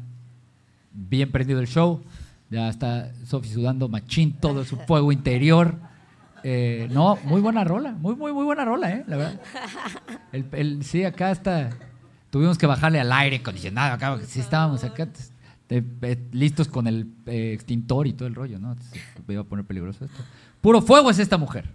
[0.92, 2.04] bien prendido el show.
[2.52, 5.76] Ya está Sofi sudando machín todo su fuego interior.
[6.44, 9.42] Eh, no, muy buena rola, muy, muy, muy buena rola, eh, la verdad.
[10.32, 11.72] El, sí, acá está.
[12.30, 15.08] Tuvimos que bajarle al aire acondicionado, acá, sí estábamos acá
[15.70, 18.76] eh, listos con el eh, extintor y todo el rollo, ¿no?
[19.26, 20.24] Me iba a poner peligroso esto.
[20.62, 21.66] Puro fuego es esta mujer.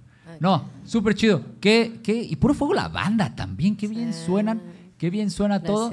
[0.43, 1.41] No, súper chido.
[1.61, 2.21] ¿Qué, qué?
[2.21, 3.77] Y puro fuego la banda también.
[3.77, 4.25] Qué bien Sí.
[4.27, 4.61] suenan.
[4.99, 5.93] Qué bien suena todo.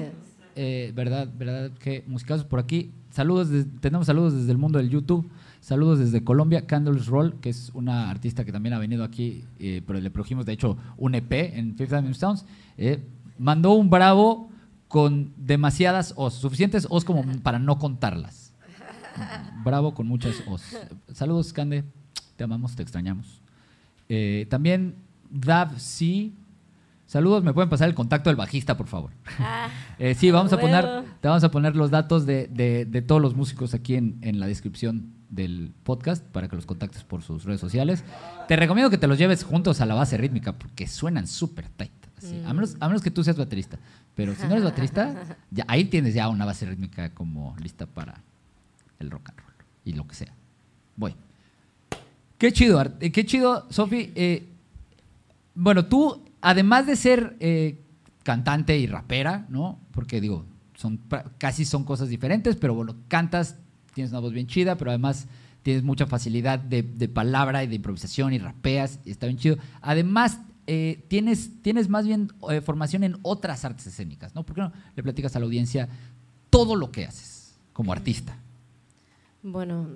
[0.56, 2.90] Eh, verdad, verdad, que musicazos por aquí.
[3.10, 3.48] Saludos,
[3.80, 5.30] tenemos saludos desde el mundo del YouTube.
[5.60, 9.82] Saludos desde Colombia, Candles Roll, que es una artista que también ha venido aquí, eh,
[9.86, 12.44] pero le produjimos, de hecho, un EP en Fifth Avenue Sounds.
[12.76, 13.06] Eh,
[13.38, 14.50] mandó un bravo
[14.88, 18.52] con demasiadas os, suficientes os como para no contarlas.
[19.64, 20.62] Bravo con muchas os.
[21.12, 21.84] Saludos, Cande.
[22.34, 23.39] Te amamos, te extrañamos.
[24.10, 24.96] Eh, también
[25.30, 26.32] Dav C.
[27.06, 29.10] Saludos, ¿me pueden pasar el contacto del bajista, por favor?
[29.98, 33.20] Eh, sí, vamos a poner, te vamos a poner los datos de, de- de todos
[33.20, 37.44] los músicos aquí en, en la descripción del podcast para que los contactes por sus
[37.44, 38.02] redes sociales.
[38.48, 41.92] Te recomiendo que te los lleves juntos a la base rítmica porque suenan súper tight.
[42.16, 42.42] así.
[42.46, 43.78] A, menos, a menos que tú seas baterista.
[44.14, 45.14] Pero si no eres baterista,
[45.50, 48.22] ya, ahí tienes ya una base rítmica como lista para
[48.98, 49.52] el rock and roll
[49.84, 50.32] y lo que sea.
[50.96, 51.14] Voy.
[52.40, 54.12] Qué chido, eh, qué chido, Sofi.
[54.14, 54.48] Eh,
[55.54, 57.84] bueno, tú, además de ser eh,
[58.22, 59.78] cantante y rapera, ¿no?
[59.92, 60.98] Porque digo, son
[61.36, 63.58] casi son cosas diferentes, pero bueno, cantas,
[63.92, 65.28] tienes una voz bien chida, pero además
[65.62, 69.58] tienes mucha facilidad de, palabra y de improvisación y rapeas, y está bien chido.
[69.82, 72.32] Además, eh, tienes, tienes más bien
[72.64, 74.46] formación en otras artes escénicas, ¿no?
[74.46, 75.90] ¿Por qué no le platicas a la audiencia
[76.48, 78.38] todo lo que haces como artista?
[79.42, 79.88] Bueno,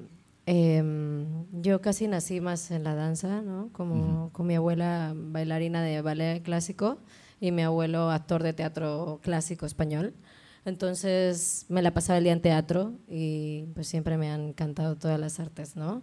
[0.46, 3.70] em, yo casi nací más en la danza, ¿no?
[3.72, 6.98] Como con mi abuela bailarina de ballet clásico
[7.40, 10.14] y mi abuelo actor de teatro clásico español.
[10.64, 15.20] Entonces me la pasaba el día en teatro y pues siempre me han encantado todas
[15.20, 16.02] las artes, ¿no?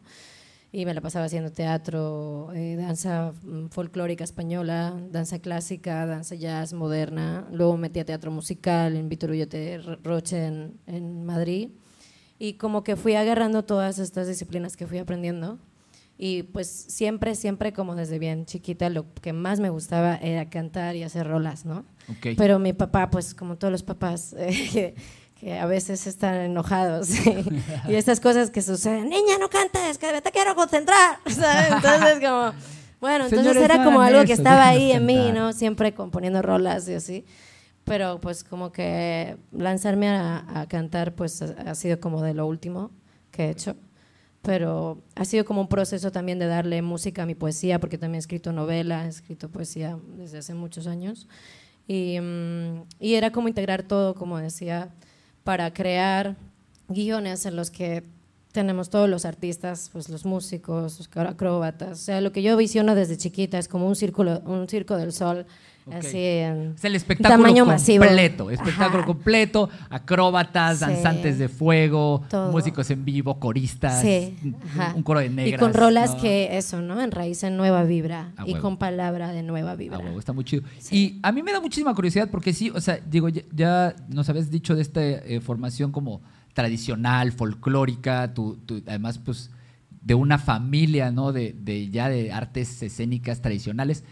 [0.74, 6.74] Y me la pasaba haciendo teatro, eh, danza mm, folclórica española, danza clásica, danza jazz
[6.74, 7.48] moderna.
[7.52, 11.72] Luego metí a teatro musical en Víctor Ullote Roche en, en Madrid.
[12.42, 15.60] Y como que fui agarrando todas estas disciplinas que fui aprendiendo.
[16.18, 20.96] Y pues siempre, siempre como desde bien chiquita, lo que más me gustaba era cantar
[20.96, 21.86] y hacer rolas, ¿no?
[22.10, 22.30] Ok.
[22.36, 24.96] Pero mi papá, pues como todos los papás, eh, que,
[25.40, 27.10] que a veces están enojados
[27.88, 31.74] y estas cosas que suceden, niña, no cantes, que te quiero concentrar, ¿sabes?
[31.74, 32.54] Entonces como,
[33.00, 35.32] bueno, entonces Señores, era como algo que eso, estaba ahí en mí.
[35.32, 35.54] ¿no?
[35.54, 37.24] Siempre componiendo rolas y así.
[37.84, 42.46] Pero pues como que lanzarme a, a cantar pues ha, ha sido como de lo
[42.46, 42.92] último
[43.32, 43.76] que he hecho.
[44.42, 48.16] Pero ha sido como un proceso también de darle música a mi poesía, porque también
[48.16, 51.28] he escrito novela, he escrito poesía desde hace muchos años.
[51.88, 54.90] Y, mm, y era como integrar todo, como decía,
[55.44, 56.36] para crear
[56.88, 58.04] guiones en los que
[58.52, 61.92] tenemos todos los artistas, pues los músicos, los acróbatas.
[61.92, 65.14] O sea, lo que yo visiono desde chiquita es como un círculo, un circo del
[65.14, 65.46] sol,
[65.92, 68.06] Así en Es el espectáculo tamaño masivo.
[68.06, 69.06] completo, espectáculo Ajá.
[69.08, 70.86] completo, acróbatas, Sí.
[70.86, 72.52] danzantes de fuego, Todo.
[72.52, 74.38] músicos en vivo, coristas, Sí,
[74.96, 75.60] un, coro de negras.
[75.60, 76.22] Y con rolas ¿no?
[76.22, 77.02] que eso, ¿no?
[77.02, 79.98] Enraízan nueva vibra y con palabra de nueva vibra.
[79.98, 80.64] Ah, huevo, está muy chido.
[80.78, 80.96] Sí.
[80.96, 84.30] Y a mí me da muchísima curiosidad porque sí, o sea, digo, ya, ya nos
[84.30, 86.22] habías dicho de esta eh, formación como
[86.54, 89.50] tradicional, folclórica, tú, tú, además, pues,
[90.02, 91.32] de una familia, ¿no?
[91.32, 94.04] De, de ya de artes escénicas tradicionales,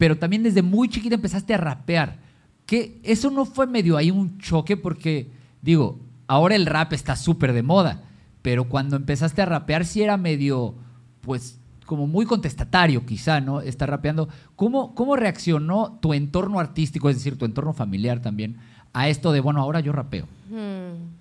[0.00, 2.16] pero también desde muy chiquita empezaste a rapear.
[2.64, 7.52] Que eso no fue medio ahí un choque porque, digo, ahora el rap está súper
[7.52, 8.04] de moda,
[8.40, 10.74] pero cuando empezaste a rapear sí era medio,
[11.20, 13.60] pues, como muy contestatario quizá, ¿no?
[13.60, 14.30] Está rapeando.
[14.56, 18.56] ¿Cómo, ¿Cómo reaccionó tu entorno artístico, es decir, tu entorno familiar también,
[18.94, 20.24] a esto de, bueno, ahora yo rapeo?
[20.48, 21.19] Hmm.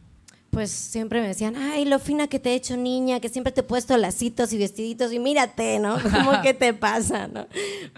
[0.51, 3.61] Pues siempre me decían, ay, lo fina que te he hecho niña, que siempre te
[3.61, 5.97] he puesto lacitos y vestiditos y mírate, ¿no?
[6.01, 7.47] ¿Cómo que te pasa, no?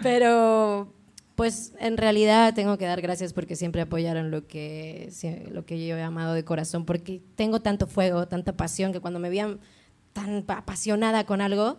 [0.02, 0.92] Pero,
[1.34, 5.10] pues en realidad tengo que dar gracias porque siempre apoyaron lo que,
[5.50, 9.18] lo que yo he amado de corazón, porque tengo tanto fuego, tanta pasión, que cuando
[9.18, 9.58] me veían
[10.12, 11.78] tan apasionada con algo,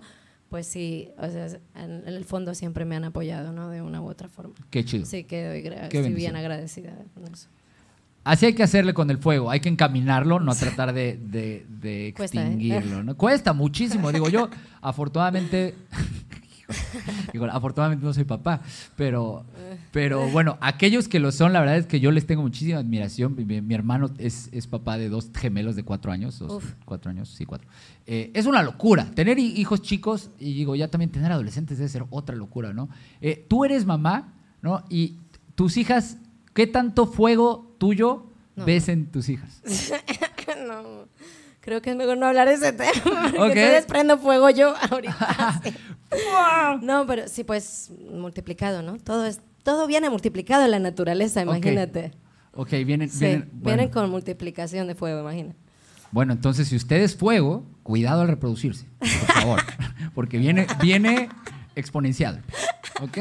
[0.49, 3.69] pues sí, o sea, en, el fondo siempre me han apoyado, ¿no?
[3.69, 4.55] De una u otra forma.
[4.71, 5.05] Qué chido.
[5.05, 6.15] Sí, que doy gra- Qué estoy bendición.
[6.15, 7.47] bien agradecida con eso.
[8.24, 12.13] Así hay que hacerle con el fuego, hay que encaminarlo, no tratar de, de- de
[12.15, 12.45] Cuesta, ¿eh?
[12.45, 13.03] extinguirlo.
[13.03, 13.17] ¿no?
[13.17, 14.49] Cuesta muchísimo, digo yo,
[14.82, 15.76] afortunadamente,
[17.34, 18.61] digo, afortunadamente no soy papá,
[18.95, 19.45] pero,
[19.91, 23.36] pero bueno, aquellos que lo son, la verdad es que yo les tengo muchísima admiración.
[23.36, 27.30] Mi, mi hermano es, es papá de dos gemelos de cuatro años, dos- cuatro años,
[27.30, 27.67] sí, cuatro.
[28.05, 31.89] Eh, es una locura, tener hi- hijos chicos y digo, ya también tener adolescentes debe
[31.89, 32.89] ser otra locura, ¿no?
[33.21, 34.84] Eh, tú eres mamá, ¿no?
[34.89, 35.17] Y
[35.55, 36.17] tus hijas,
[36.53, 38.26] ¿qué tanto fuego tuyo
[38.56, 38.66] No.
[38.66, 39.62] ves en tus hijas?
[40.68, 41.08] no,
[41.60, 45.62] creo que es mejor no hablar de ese tema, porque desprendo fuego yo ahorita.
[46.82, 48.98] no, pero sí, pues multiplicado, ¿no?
[49.00, 52.12] Todo es todo viene multiplicado en la naturaleza, imagínate.
[52.54, 53.64] Ok, vienen, Sí, vienen, bueno.
[53.78, 55.56] vienen con multiplicación de fuego, imagina.
[56.12, 59.62] Bueno, entonces si usted es fuego, cuidado al reproducirse, por favor,
[60.14, 61.30] porque viene, viene
[61.76, 62.44] exponencial.
[63.02, 63.18] ¿Ok?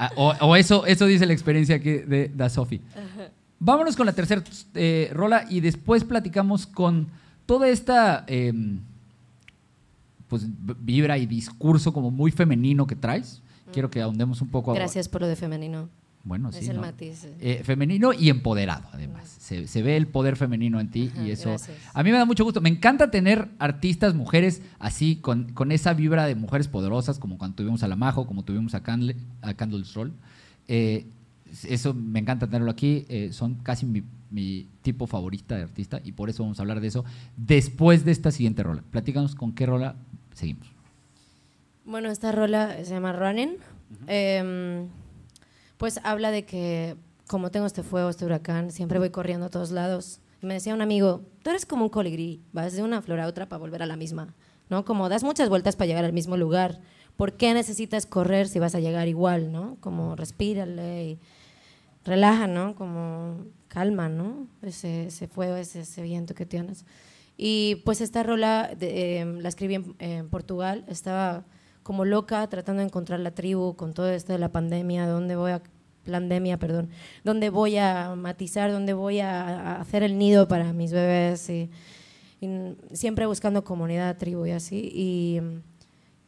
[0.00, 2.80] Ah, o, o eso, eso dice la experiencia aquí de, da Sofi.
[3.58, 4.44] Vámonos con la tercera
[4.74, 7.08] eh, rola y después platicamos con
[7.46, 8.52] toda esta eh,
[10.28, 10.46] pues,
[10.80, 13.42] vibra y discurso como muy femenino que traes.
[13.72, 14.72] Quiero que ahondemos un poco.
[14.72, 15.88] Gracias por lo de femenino.
[16.28, 16.68] Bueno, Es sí.
[16.68, 16.82] el ¿no?
[16.82, 17.34] matiz, eh.
[17.40, 19.28] Eh, femenino y empoderado, además.
[19.40, 21.48] Se, se ve el poder femenino en ti y eso.
[21.48, 21.76] gracias.
[21.94, 22.60] A mí me da mucho gusto.
[22.60, 27.56] Me encanta tener artistas, mujeres así, con, con esa vibra de mujeres poderosas, como cuando
[27.56, 30.12] tuvimos a La Majo, como tuvimos a, Candle, a Candles Roll.
[30.68, 31.06] Eh,
[31.66, 33.06] eso me encanta tenerlo aquí.
[33.08, 36.80] eh, son casi mi, mi tipo favorita de artista y por eso vamos a hablar
[36.82, 37.06] de eso
[37.38, 38.82] después de esta siguiente rola.
[38.90, 39.96] Platícanos con qué rola
[40.34, 40.68] seguimos.
[41.86, 43.52] Bueno, esta rola se llama Running.
[45.78, 46.96] Pues habla de que
[47.28, 50.20] como tengo este fuego, este huracán, siempre voy corriendo a todos lados.
[50.40, 53.48] Me decía un amigo, tú eres como un colibrí, vas de una flor a otra
[53.48, 54.34] para volver a la misma,
[54.68, 54.84] ¿no?
[54.84, 56.80] Como das muchas vueltas para llegar al mismo lugar.
[57.16, 59.76] ¿Por qué necesitas correr si vas a llegar igual, ¿no?
[59.80, 61.18] Como respírale y
[62.04, 62.74] relaja, ¿no?
[62.74, 64.46] Como calma, ¿no?
[64.62, 66.84] Ese, fuego, ese, viento que tienes.
[67.36, 71.44] Y pues esta rola eh, la escribí en Portugal, estaba
[71.88, 75.52] como loca tratando de encontrar la tribu con todo esto de la pandemia, dónde voy
[75.52, 75.62] a
[76.04, 76.90] pandemia, perdón,
[77.24, 81.70] dónde voy a matizar, dónde voy a, hacer el nido para mis bebés y,
[82.42, 84.90] y siempre buscando comunidad, tribu y así.
[84.94, 85.40] Y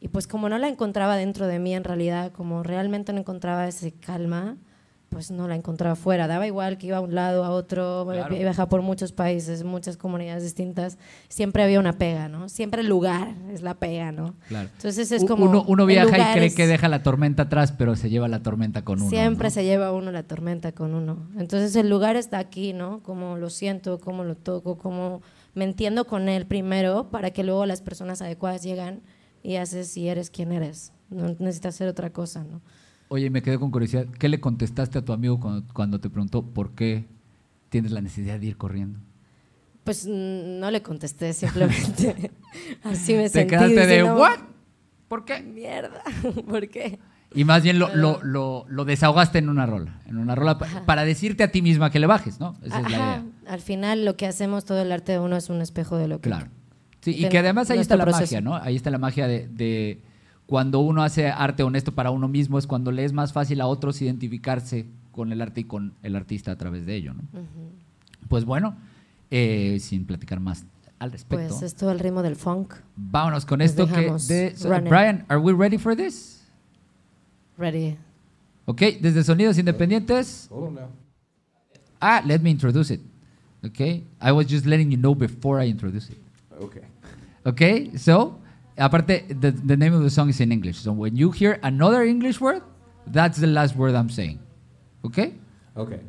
[0.03, 3.67] y pues como no la encontraba dentro de mí en realidad, como realmente no encontraba
[3.67, 4.57] ese calma,
[5.11, 6.25] pues no la encontraba fuera.
[6.25, 8.33] Daba igual que iba a un lado, a otro, Claro.
[8.33, 10.97] viajaba por muchos países, muchas comunidades distintas.
[11.27, 12.47] Siempre había una pega, ¿no?
[12.47, 14.35] Siempre el lugar es la pega, ¿no?
[14.47, 14.69] Claro.
[14.73, 15.45] Entonces es como...
[15.67, 18.83] uno, viaja y cree es- que deja la tormenta atrás, pero se lleva la tormenta
[18.85, 19.09] con uno.
[19.09, 19.51] Siempre ¿no?
[19.51, 21.27] se lleva uno la tormenta con uno.
[21.37, 23.03] Entonces el lugar está aquí, ¿no?
[23.03, 25.21] Como lo siento, cómo lo toco, cómo
[25.53, 29.01] me entiendo con él primero para que luego las personas adecuadas llegan
[29.43, 30.93] y haces y eres quien eres.
[31.09, 32.61] No necesitas hacer otra cosa, ¿no?
[33.13, 34.05] Oye, me quedé con curiosidad.
[34.17, 37.03] ¿Qué le contestaste a tu amigo cuando, cuando te preguntó por qué
[37.67, 38.99] tienes la necesidad de ir corriendo?
[39.83, 42.31] Pues mm, no le contesté, simplemente
[42.83, 43.49] así me Te sentí.
[43.49, 44.39] quedaste de, ¿what?
[45.09, 45.41] ¿Por qué?
[45.41, 46.01] Mierda,
[46.47, 46.99] ¿por qué?
[47.35, 49.99] Y más bien lo, lo, lo, lo desahogaste en una rola.
[50.05, 52.55] En una rola pa- para decirte a ti misma que le bajes, ¿no?
[52.63, 53.25] Esa es la Ajá, idea.
[53.47, 56.21] Al final lo que hacemos, todo el arte de uno es un espejo de lo
[56.21, 56.29] que...
[56.29, 56.47] Claro.
[57.01, 58.39] Sí, y que además ahí está la magia.
[58.39, 58.55] ¿no?
[58.55, 60.01] Ahí está la magia de, de
[60.51, 63.67] cuando uno hace arte honesto para uno mismo, es cuando le es más fácil a
[63.67, 67.21] otros identificarse con el arte y con el artista a través de ello, ¿no?
[68.27, 68.75] Pues bueno,
[69.29, 70.65] eh, sin platicar más
[70.99, 72.73] al respecto, Pues es todo el ritmo del funk.
[72.97, 74.11] vámonos con Nos esto que...
[74.27, 74.67] de- so-.
[74.89, 76.41] Brian, ¿are we ready for this?
[77.57, 77.95] Ready.
[78.65, 80.49] Ok, desde Sonidos Independientes.
[82.01, 82.99] Ah, let me introduce it.
[83.65, 86.17] Okay, I was just letting you know before I introduce it.
[86.61, 86.81] Okay.
[87.45, 88.40] Okay, so
[88.77, 90.77] aparte, the, the name of the song is in English.
[90.77, 92.63] So when you hear another English word,
[93.07, 94.39] that's the last word I'm saying.
[95.05, 95.33] Okay?
[95.75, 96.01] Okay.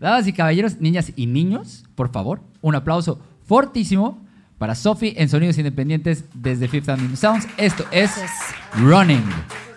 [0.00, 4.18] Damas y caballeros, niñas y niños, por favor, un aplauso fortísimo
[4.58, 7.46] para Sophie en Sonidos Independientes desde Fifth Avenue Sounds.
[7.56, 8.54] Esto es Gracias.
[8.74, 9.22] Running.
[9.22, 9.71] Running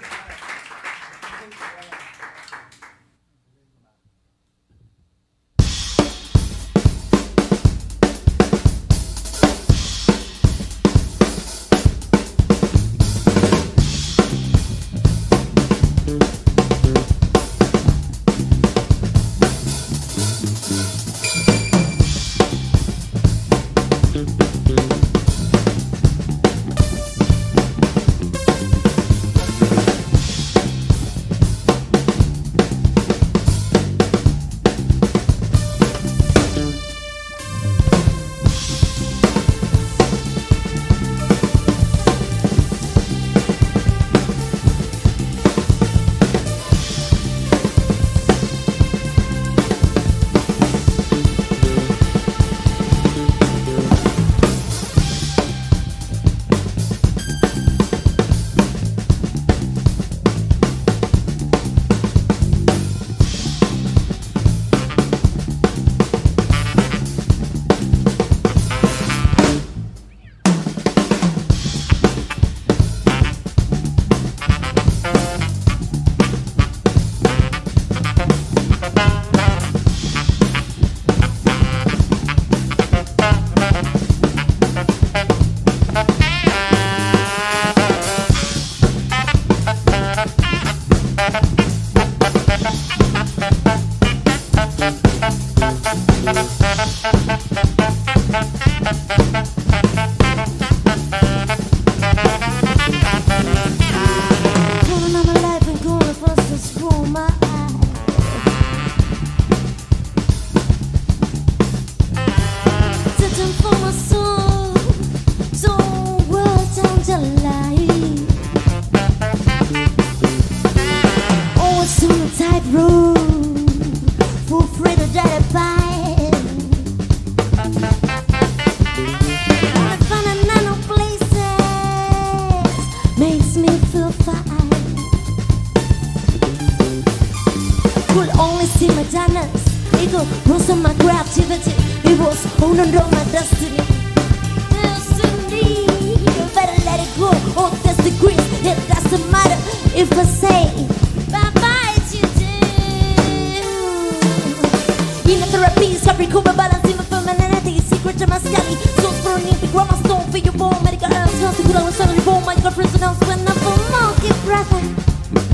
[156.15, 160.37] Prikuba balancing my femininity Secret to my skelly Source for an epic grammar stone For
[160.37, 163.59] your bone Medical herbs Healthy good hours your bone My girlfriend's an ounce When not
[163.59, 164.79] for monkey brother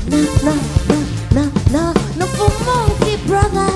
[0.06, 0.54] No, no,
[0.86, 0.96] no,
[1.34, 1.42] no,
[1.74, 1.82] no
[2.14, 3.66] Not for monkey brother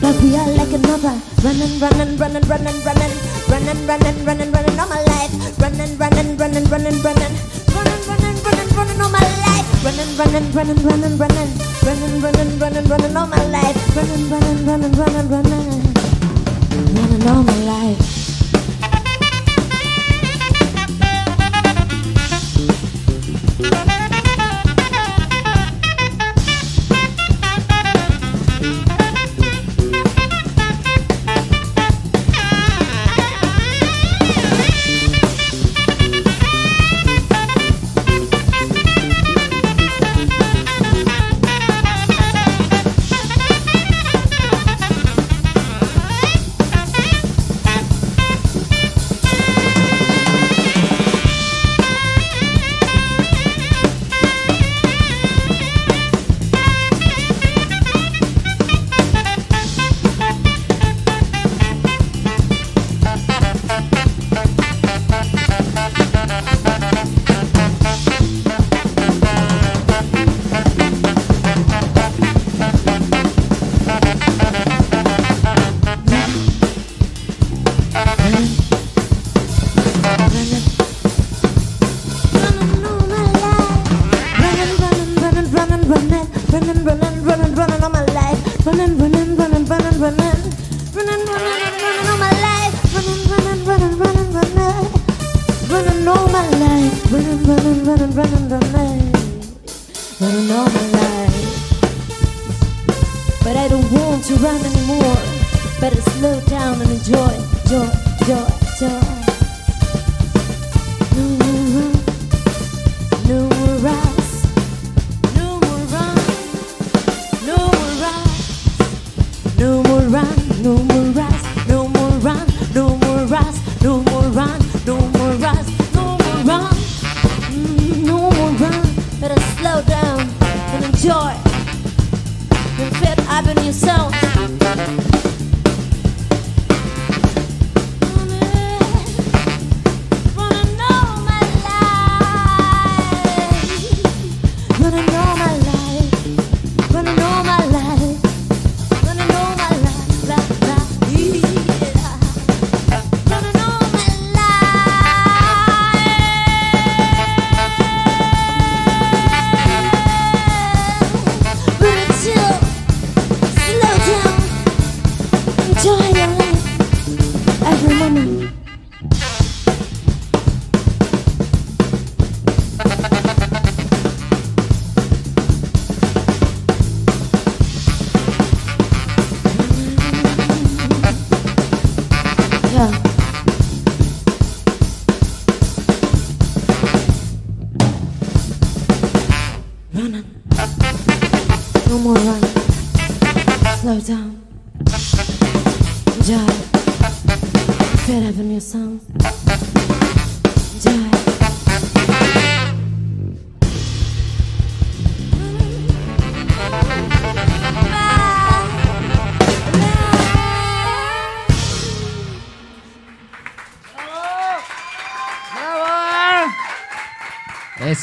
[0.00, 3.14] But we are like another Running, running, running, running, running
[3.52, 7.27] Running, running, running, running all my life Running, running, running, running, running
[10.18, 11.50] running, running, running, running,
[11.84, 15.94] running, running, running, running all my life, running, running, running, running, running,
[16.72, 18.27] running all my life.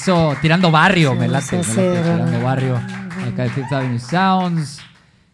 [0.05, 2.75] Eso, tirando barrio, Sí, me late, sí, me late, tirando barrio.
[2.75, 4.79] Acá de Fifth Avenue Sounds.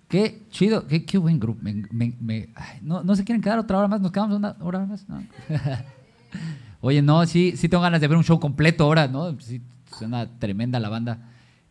[0.07, 1.59] Qué chido, qué, qué buen grupo.
[1.61, 4.55] Me- me- me- ay, no, no se quieren quedar otra hora más, nos quedamos una
[4.61, 5.09] hora más.
[5.09, 5.21] ¿no?
[6.79, 9.37] Oye, no, sí, sí tengo ganas de ver un show completo ahora, ¿no?
[9.41, 9.61] Sí,
[9.97, 11.19] suena tremenda la banda.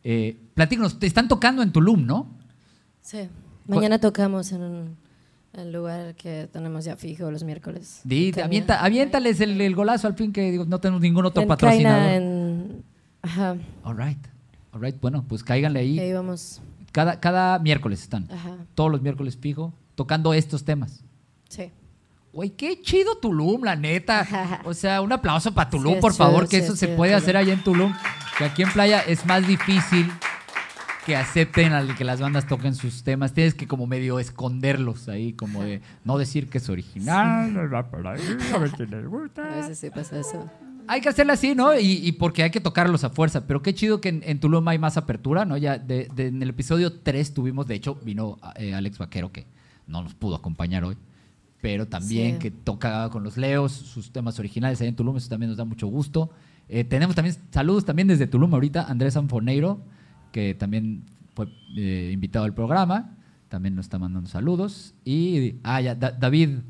[0.04, 2.28] Eh, platícanos, te están tocando en Tulum, ¿no?
[3.00, 3.28] Sí.
[3.66, 4.96] Mañana tocamos en un,
[5.54, 8.00] El lugar que tenemos ya fijo los miércoles.
[8.04, 11.48] Di, avienta, aviéntales el, el golazo al fin que digo, no tenemos ningún otro En
[11.48, 11.98] patrocinador.
[11.98, 12.39] Caina, en...
[13.22, 14.18] Ajá, All right.
[14.72, 14.98] All right.
[15.00, 15.98] Bueno, pues cáiganle ahí.
[15.98, 16.60] ahí vamos.
[16.92, 18.26] Cada, cada miércoles están.
[18.30, 21.02] Ajá, Todos los miércoles fijo, tocando estos temas.
[21.48, 21.70] sí.
[22.32, 24.60] Güey, qué chido Tulum, la neta.
[24.64, 27.12] O sea, un aplauso para Tulum, Sí, por favor, que sí, eso es se puede
[27.12, 27.92] hacer allá en Tulum.
[28.38, 30.08] Que aquí en Playa es más difícil
[31.04, 33.32] que acepten al que las bandas toquen sus temas.
[33.32, 37.52] Tienes que como medio esconderlos ahí, como de no decir que es original.
[38.54, 39.42] A ver si les gusta.
[39.52, 40.48] A veces sí pasa eso.
[40.88, 41.78] Hay que hacerlo así, ¿no?
[41.78, 43.46] Y, y porque hay que tocarlos a fuerza.
[43.46, 45.56] Pero qué chido que en, en Tulum hay más apertura, ¿no?
[45.56, 49.46] Ya de- de- en el episodio 3 tuvimos, de hecho, vino eh, Alex Vaquero, que
[49.86, 50.96] no nos pudo acompañar hoy.
[51.60, 52.38] Pero también Sí.
[52.38, 55.16] que toca con los Leos sus temas originales ahí en Tulum.
[55.16, 56.30] Eso también nos da mucho gusto.
[56.68, 58.84] Eh, tenemos también saludos también desde Tulum ahorita.
[58.88, 59.80] Andrés Anfoneiro,
[60.32, 61.02] que también
[61.34, 63.16] fue eh, invitado al programa.
[63.48, 64.94] También nos está mandando saludos.
[65.04, 66.60] Y, ah, ya, Da- David,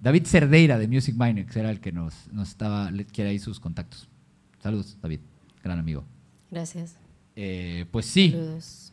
[0.00, 4.08] David Cerdeira de Music Minex era el que nos, nos estaba, quiere ahí sus contactos.
[4.62, 5.20] Saludos, David,
[5.62, 6.04] gran amigo.
[6.50, 6.94] Gracias.
[7.36, 8.92] Eh, pues sí, Saludos.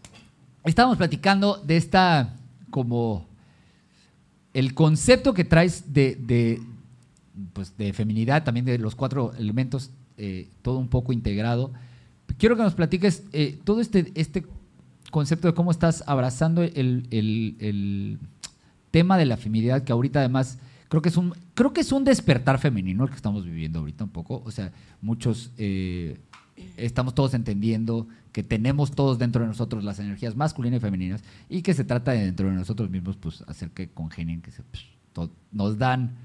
[0.66, 2.36] estábamos platicando de esta,
[2.70, 3.26] como,
[4.54, 6.62] el concepto que traes de, de,
[7.54, 11.72] pues, de feminidad, también de los cuatro elementos, eh, todo un poco integrado.
[12.38, 14.46] Quiero que nos platiques eh, todo este, este
[15.12, 18.20] concepto de cómo estás abrazando el, el- el
[18.92, 20.58] tema de la feminidad, que ahorita además
[20.90, 24.04] creo que es un, creo que es un despertar femenino el que estamos viviendo ahorita
[24.04, 24.42] un poco.
[24.46, 24.72] O sea,
[25.02, 26.20] muchos eh,
[26.78, 31.62] estamos todos entendiendo que tenemos todos dentro de nosotros las energías masculinas y femeninas y
[31.62, 34.86] que se trata de dentro de nosotros mismos pues hacer que congenien, que se, pues,
[35.52, 36.16] nos dan,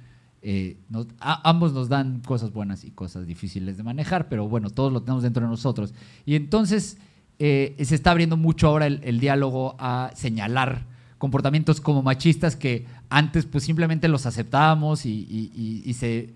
[0.43, 0.77] eh,
[1.19, 5.23] ambos nos dan cosas buenas y cosas difíciles de manejar, pero bueno, todos lo tenemos
[5.23, 5.95] dentro de nosotros.
[6.27, 6.99] Y entonces
[7.39, 10.92] eh, se está abriendo mucho ahora el diálogo a señalar
[11.23, 16.35] comportamientos como machistas que antes pues simplemente los aceptábamos y, se,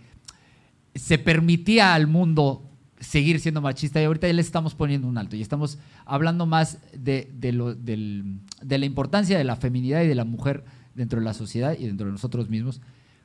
[0.94, 2.62] se permitía al mundo
[3.00, 6.78] seguir siendo machista y ahorita ya le estamos poniendo un alto y estamos hablando más
[6.96, 10.62] de, de lo- del- de la importancia de la feminidad y de la mujer
[10.94, 12.80] dentro de la sociedad y dentro de nosotros mismos.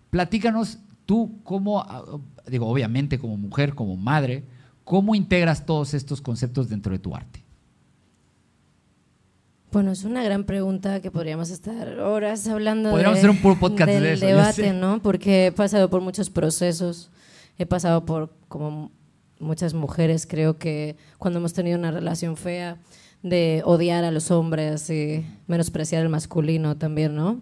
[0.09, 2.03] Platícanos tú cómo, ah,
[2.49, 4.45] digo, obviamente como mujer, como madre,
[4.84, 7.43] cómo integras todos estos conceptos dentro de tu arte.
[9.72, 13.58] Bueno, es una gran pregunta que podríamos estar horas hablando Podríamos de- hacer un puro
[13.60, 14.74] podcast del de eso, debate.
[14.74, 15.02] ¿no?
[15.02, 17.10] Porque he pasado por muchos procesos,
[17.58, 18.92] he pasado por como
[19.40, 22.78] muchas mujeres, creo que cuando hemos tenido una relación fea
[23.24, 27.42] de odiar a los hombres y menospreciar el masculino también, ¿no?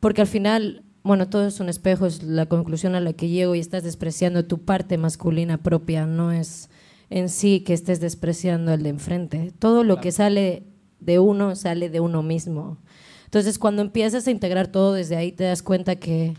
[0.00, 3.54] Porque al final, bueno, todo es un espejo, es la conclusión a la que llego
[3.54, 6.70] y estás despreciando tu parte masculina propia, no es
[7.10, 9.52] en sí que estés despreciando el de enfrente.
[9.58, 10.64] Todo lo que sale
[11.00, 12.78] de uno sale de uno mismo.
[13.24, 16.34] Entonces, cuando empiezas a integrar todo desde ahí, te das cuenta que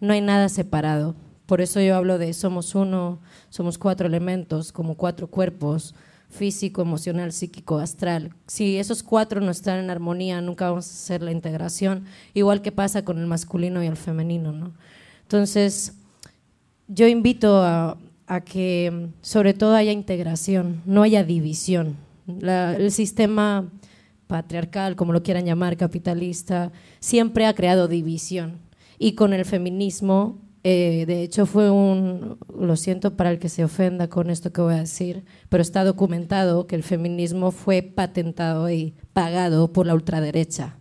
[0.00, 1.14] no hay nada separado.
[1.46, 5.94] Por eso yo hablo de somos uno, somos cuatro elementos, como cuatro cuerpos,
[6.30, 8.32] físico, emocional, psíquico, astral.
[8.46, 12.04] Si esos cuatro no están en armonía, nunca vamos a hacer la integración,
[12.34, 14.72] igual que pasa con el masculino y el femenino, ¿no?
[15.22, 15.94] Entonces,
[16.88, 17.98] yo invito a,
[18.44, 21.96] que sobre todo haya integración, no haya división.
[22.28, 23.68] El sistema
[24.30, 26.70] patriarcal, como lo quieran llamar, capitalista,
[27.00, 28.58] siempre ha creado división.
[28.98, 33.64] Y con el feminismo, eh, de hecho fue un, lo siento para el que se
[33.64, 38.70] ofenda con esto que voy a decir, pero está documentado que el feminismo fue patentado
[38.70, 40.76] y pagado por la ultraderecha.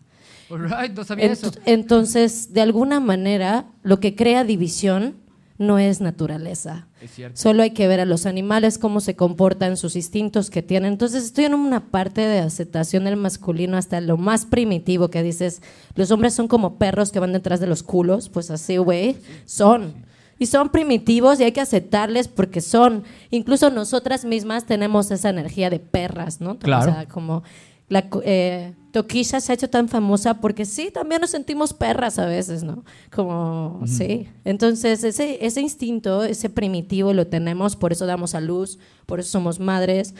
[0.52, 1.52] Alright, no sabía eso.
[1.52, 5.16] Ent- Entonces, de alguna manera, lo que crea división
[5.60, 6.88] no es naturaleza.
[7.02, 7.38] Es cierto.
[7.38, 10.94] Solo hay que ver a los animales cómo se comportan, sus instintos que tienen.
[10.94, 15.62] Entonces estoy en una parte de aceptación del masculino hasta lo más primitivo que dices,
[15.96, 19.94] los hombres son como perros que van detrás de los culos, pues así, güey, son.
[20.40, 23.04] Y son primitivos y hay que aceptarles porque son.
[23.30, 26.58] Incluso nosotras mismas tenemos esa energía de perras, ¿no?
[26.58, 26.90] Claro.
[26.90, 27.44] O sea, como
[27.90, 32.26] la eh, Toquilla se ha hecho tan famosa porque sí, también nos sentimos perras a
[32.26, 32.84] veces, ¿no?
[33.12, 34.28] Como, sí.
[34.46, 39.30] Entonces, ese, ese instinto, ese primitivo lo tenemos, por eso damos a luz, por eso
[39.30, 40.16] somos madres.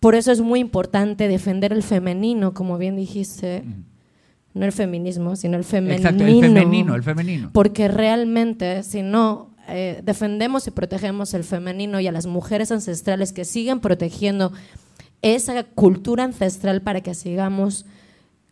[0.00, 3.62] Por eso es muy importante defender el femenino, como bien dijiste.
[4.52, 5.96] No el feminismo, sino el femenino.
[5.96, 7.50] Exacto, el femenino, el femenino.
[7.52, 13.32] Porque realmente, si no eh, defendemos y protegemos el femenino y a las mujeres ancestrales
[13.32, 14.52] que siguen protegiendo
[15.22, 17.86] esa cultura ancestral para que sigamos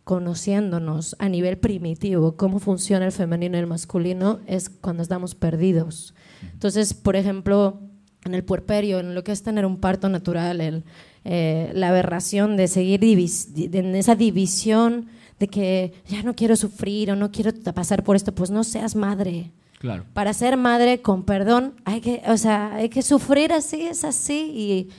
[0.03, 6.13] conociéndonos a nivel primitivo, cómo funciona el femenino y el masculino, es cuando estamos perdidos.
[6.53, 7.79] Entonces, por ejemplo,
[8.25, 10.83] en el puerperio, en lo que es tener un parto natural, el,
[11.23, 15.07] eh, la aberración de seguir en esa división
[15.39, 18.95] de que ya no quiero sufrir o no quiero pasar por esto, pues no seas
[18.95, 19.51] madre.
[19.79, 20.05] Claro.
[20.13, 24.51] Para ser madre, con perdón, hay que, o sea, hay que sufrir así, es así,
[24.53, 24.89] y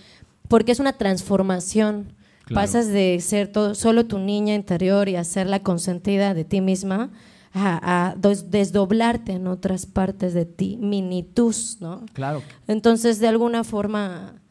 [0.53, 2.13] porque es una transformación.
[2.45, 2.61] Claro.
[2.61, 6.61] Pasas de ser todo, solo tu niña interior y a ser la consentida de ti
[6.61, 7.11] misma
[7.55, 12.05] a, desdoblarte en otras partes de ti, minitus, ¿no?
[12.13, 12.43] Claro.
[12.69, 14.43] Entonces, de alguna forma,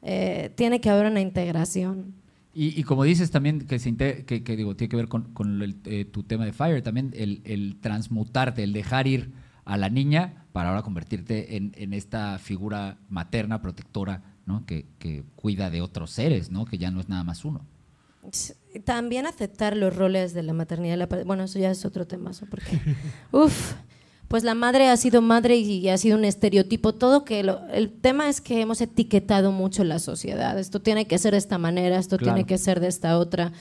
[0.00, 2.14] eh, tiene que haber una integración.
[2.54, 5.60] Y, y como dices también, que, se que, que digo, tiene que ver con, con
[5.60, 9.30] el, eh, tu tema de Fire, también el, el transmutarte, el dejar ir
[9.66, 14.64] a la niña para ahora convertirte en, en esta figura materna, protectora, ¿no?
[14.66, 16.64] que, que cuida de otros seres, ¿no?
[16.64, 17.60] que ya no es nada más uno.
[18.84, 20.96] También aceptar los roles de la maternidad.
[20.98, 22.78] la bueno, eso ya es otro tema, porque,
[23.32, 23.72] uf,
[24.28, 26.92] pues la madre ha sido madre y ha sido un estereotipo.
[26.94, 30.58] Todo que lo- el tema es que hemos etiquetado mucho la sociedad.
[30.58, 32.34] Esto tiene que ser de esta manera, esto Claro.
[32.34, 33.52] tiene que ser de esta otra.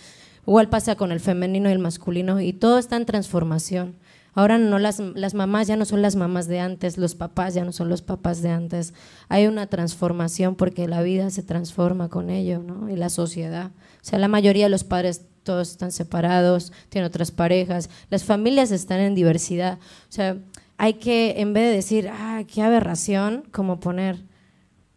[0.46, 3.96] Igual pasa con el femenino y el masculino y todo está en transformación.
[4.34, 7.66] Ahora no las, las mamás ya no son las mamás de antes, los papás ya
[7.66, 8.94] no son los papás de antes.
[9.28, 12.90] Hay una transformación porque la vida se transforma con ello, ¿no?
[12.90, 13.72] Y la sociedad.
[14.02, 18.72] O sea, la mayoría de los padres todos están separados, tienen otras parejas, las familias
[18.72, 19.80] están en diversidad.
[20.10, 20.38] O sea,
[20.78, 24.24] hay que, en vez de decir, ah, qué aberración, como poner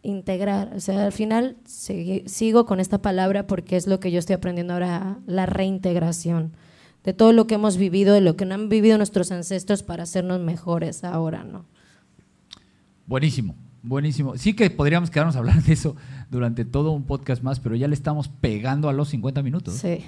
[0.03, 0.73] integrar.
[0.75, 4.73] O sea, al final sigo con esta palabra porque es lo que yo estoy aprendiendo
[4.73, 6.53] ahora, la reintegración
[7.03, 10.03] de todo lo que hemos vivido, de lo que no han vivido nuestros ancestros para
[10.03, 11.65] hacernos mejores ahora, ¿no?
[13.05, 14.37] Buenísimo, buenísimo.
[14.37, 15.95] Sí que podríamos quedarnos a hablar de eso
[16.31, 19.75] durante todo un podcast más, pero ya le estamos pegando a los 50 minutos.
[19.75, 19.99] Sí.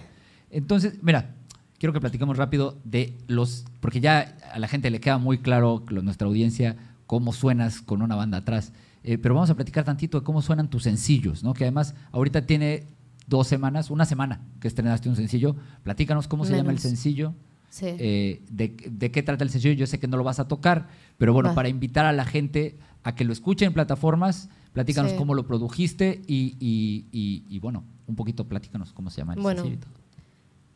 [0.49, 1.35] Entonces, mira,
[1.77, 5.83] quiero que platiquemos rápido de los, porque ya a la gente le queda muy claro,
[5.89, 8.71] lo- nuestra audiencia, cómo suenas con una banda atrás.
[9.03, 11.53] Eh, pero vamos a platicar tantito de cómo suenan tus sencillos, ¿no?
[11.53, 12.85] Que además ahorita tiene
[13.27, 15.55] dos semanas, una semana que estrenaste un sencillo.
[15.83, 16.81] Platícanos cómo se llama el Menos.
[16.81, 17.33] sencillo.
[17.69, 17.87] Sí.
[17.87, 19.73] eh, de, de qué trata el sencillo.
[19.73, 22.77] Yo sé que no lo vas a tocar, pero bueno, para invitar a la gente
[23.03, 25.17] a que lo escuche en plataformas, platícanos Sí.
[25.17, 29.41] cómo lo produjiste y, y- y- y, bueno, un poquito platícanos cómo se llama el
[29.41, 29.61] Bueno.
[29.63, 29.85] sencillo.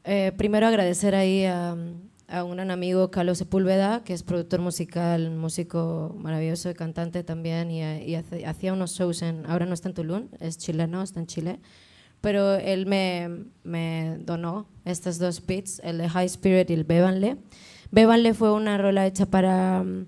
[0.03, 1.75] Eh, primero agradecer ahí a,
[2.27, 8.15] a un amigo, Carlos Sepúlveda, que es productor musical, músico maravilloso, cantante también, y, y
[8.43, 11.59] hacía unos shows en, ahora no está en Tulum, es chileno, está en Chile,
[12.21, 17.37] pero él me, me donó estos dos beats, el de High Spirit y el Bébanle.
[17.91, 20.05] Bébanle fue una rola hecha para mm,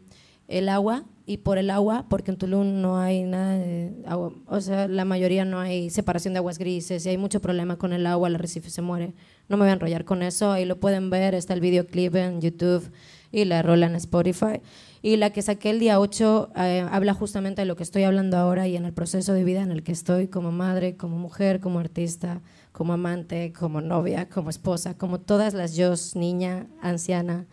[0.48, 4.60] el agua y por el agua, porque en Tulum no hay nada de agua, o
[4.60, 8.06] sea, la mayoría no hay separación de aguas grises y hay mucho problema con el
[8.06, 9.14] agua, el arrecife se muere.
[9.48, 12.42] No me voy a enrollar con eso, ahí lo pueden ver, está el videoclip en
[12.42, 12.92] YouTube
[13.32, 14.62] y la rola en Spotify.
[15.04, 18.38] Y la que saqué el día 8 eh, habla justamente de lo que estoy hablando
[18.38, 21.60] ahora y en el proceso de vida en el que estoy como madre, como mujer,
[21.60, 22.42] como artista,
[22.72, 27.48] como amante, como novia, como esposa, como todas las yo, niña, anciana,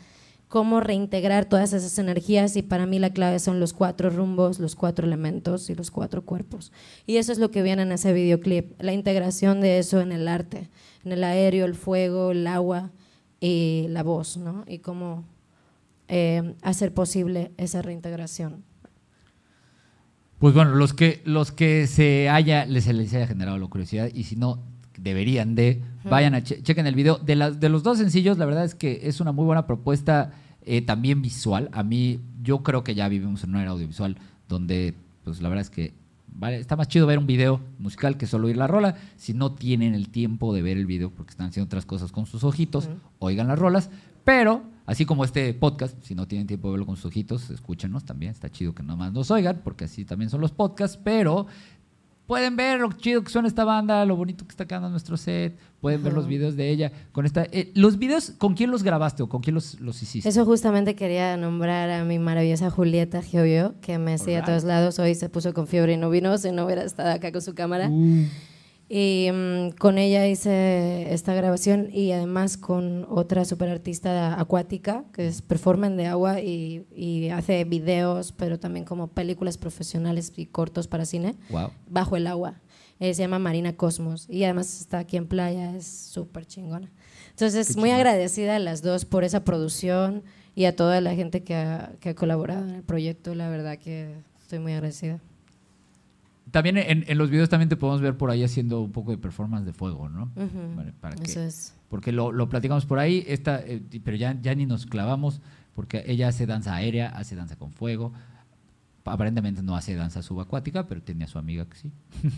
[0.48, 4.76] cómo reintegrar todas esas energías y para mí la clave son los cuatro rumbos, los
[4.76, 6.70] cuatro elementos y los cuatro cuerpos.
[7.06, 10.28] Y eso es lo que viene en ese videoclip, la integración de eso en el
[10.28, 10.68] arte,
[11.02, 12.90] en el aéreo, el fuego, el agua
[13.40, 14.64] y la voz, ¿no?
[14.66, 15.24] Y cómo
[16.08, 18.64] eh, hacer posible esa reintegración.
[20.38, 24.36] Pues bueno, los que, los que se haya, les, haya generado la curiosidad y si
[24.36, 24.60] no,
[24.96, 27.18] deberían de, vayan a che- chequen el video.
[27.18, 30.32] De, las de los dos sencillos, la verdad es que es una muy buena propuesta
[30.62, 31.68] eh, también visual.
[31.72, 34.16] A mí, yo creo que ya vivimos en una era audiovisual
[34.48, 34.94] donde,
[35.24, 35.92] pues la verdad es que
[36.32, 38.94] vale, está más chido ver un video musical que solo oír la rola.
[39.16, 42.26] Si no tienen el tiempo de ver el video porque están haciendo otras cosas con
[42.26, 42.88] sus ojitos,
[43.18, 43.90] oigan las rolas.
[44.22, 48.04] Pero, así como este podcast, si no tienen tiempo de verlo con sus ojitos, escúchenos
[48.04, 48.32] también.
[48.32, 50.98] Está chido que nomás nos oigan, porque así también son los podcasts.
[51.04, 51.46] Pero
[52.26, 55.58] pueden ver lo chido que suena esta banda, lo bonito que está quedando nuestro set.
[55.82, 56.90] Pueden ver los videos de ella.
[57.12, 60.26] con esta eh, Los videos, ¿con quién los grabaste o con quién los, los hiciste?
[60.26, 64.98] Eso justamente quería nombrar a mi maravillosa Julieta Giovio, que me sigue a todos lados.
[64.98, 67.54] Hoy se puso con fiebre y no vino, si no hubiera estado acá con su
[67.54, 67.90] cámara.
[67.90, 68.24] Uh,
[68.88, 75.42] Y mm, con ella hice esta grabación y además con otra superartista acuática que es
[75.42, 81.04] performance de agua y, y hace videos, pero también como películas profesionales y cortos para
[81.04, 81.70] cine wow.
[81.86, 82.60] bajo el agua.
[83.00, 86.90] Eh, se llama Marina Cosmos y además está aquí en playa, es súper chingona.
[87.30, 90.24] Entonces, muy agradecida a las dos por esa producción
[90.56, 93.36] y a toda la gente que ha, que ha colaborado en el proyecto.
[93.36, 95.20] La verdad que estoy muy agradecida.
[96.50, 99.18] También en, en los videos también te podemos ver por ahí haciendo un poco de
[99.18, 100.30] performance de fuego, ¿no?
[101.00, 101.74] Para que- Eso es.
[101.88, 105.40] porque lo, lo platicamos por ahí, esta, eh, pero ya, ya ni nos clavamos,
[105.74, 108.12] porque ella hace danza aérea, hace danza con fuego.
[109.04, 111.92] Aparentemente no hace danza subacuática, pero tenía a su amiga que sí.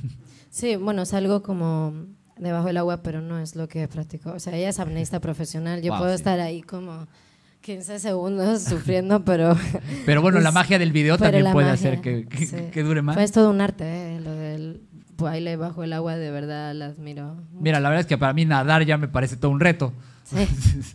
[0.50, 1.92] Sí, bueno, es algo como
[2.38, 4.32] debajo del agua, pero no es lo que practico.
[4.32, 5.82] O sea, ella es apneísta profesional.
[5.82, 6.20] Yo Wow, puedo sí.
[6.20, 7.06] estar ahí como
[7.62, 9.56] 15 segundos sufriendo, pero...
[10.06, 12.56] Pero bueno, la es- magia del video pero también puede magia, hacer que, que- sí.
[12.72, 13.16] que dure más.
[13.16, 14.20] Pues todo un arte, ¿eh?
[14.20, 14.82] lo del
[15.18, 17.34] baile bajo el agua, de verdad la admiro.
[17.34, 17.61] mucho.
[17.61, 19.92] Mira, la verdad es que para mí nadar ya me parece todo un reto.
[20.24, 20.46] Sí.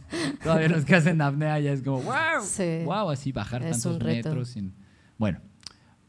[0.44, 2.82] Todavía los que hacen apnea ya es como, wow, Sí.
[2.86, 4.30] wow, así bajar Es tantos un reto.
[4.30, 4.50] metros.
[4.50, 4.74] sin-
[5.20, 5.40] Bueno,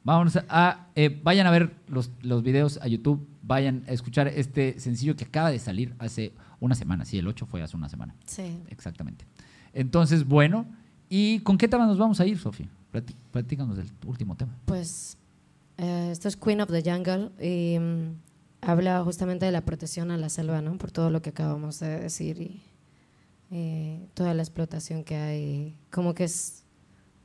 [0.04, 4.80] vámonos a, eh, vayan a ver los, los videos a YouTube, vayan a escuchar este
[4.80, 8.14] sencillo que acaba de salir hace una semana, sí, el 8 fue hace una semana,
[8.24, 8.58] Sí.
[8.68, 9.26] exactamente.
[9.76, 10.64] Entonces, bueno,
[11.10, 12.66] ¿y con qué tema nos vamos a ir, Sofía?
[13.30, 14.56] Platícanos del último tema.
[14.64, 15.18] Pues
[15.76, 18.14] eh, esto es Queen of the Jungle y mm,
[18.62, 20.78] habla justamente de la protección a la selva, ¿no?
[20.78, 22.62] Por todo lo que acabamos de decir y
[23.50, 26.64] eh, toda la explotación que hay, como que es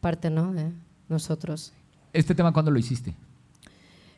[0.01, 0.51] parte, ¿no?
[0.51, 0.73] De
[1.07, 1.71] nosotros.
[2.11, 3.15] ¿Este tema cuándo lo hiciste?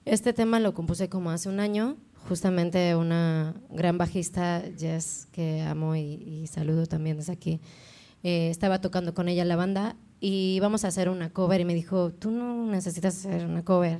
[0.06, 5.96] Este tema lo compuse como hace un año, justamente una gran bajista, Jess, que amo
[5.96, 7.60] y, y saludo también desde aquí.
[8.24, 11.66] Eh, estaba tocando con ella en la banda y íbamos a hacer una cover y
[11.66, 14.00] me dijo, tú no necesitas hacer una cover,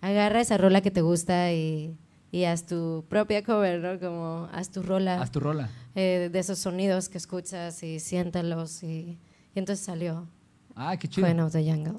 [0.00, 1.96] agarra esa rola que te gusta y,
[2.30, 3.98] y haz tu propia cover, ¿no?
[4.00, 5.68] Como haz tu rola Haz tu rola.
[5.94, 9.18] eh, de esos sonidos que escuchas y siéntalos y,
[9.54, 10.28] y entonces salió
[10.76, 11.26] Ah, qué chido.
[11.26, 11.98] Queen of the Jungle.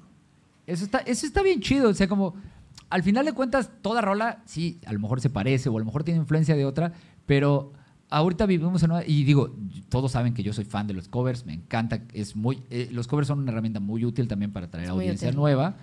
[0.66, 1.90] Eso está, eso está bien chido.
[1.90, 2.34] O sea, como
[2.90, 5.86] al final de cuentas, toda rola, sí, a lo mejor se parece o a lo
[5.86, 6.94] mejor tiene influencia de otra,
[7.28, 7.74] pero
[8.12, 9.04] ahorita vivimos en una.
[9.06, 9.56] Y digo,
[9.90, 12.04] todos saben que yo soy fan de los covers, me encanta.
[12.14, 15.40] Es muy, eh, los covers son una herramienta muy útil también para traer audiencia útil.
[15.40, 15.78] nueva,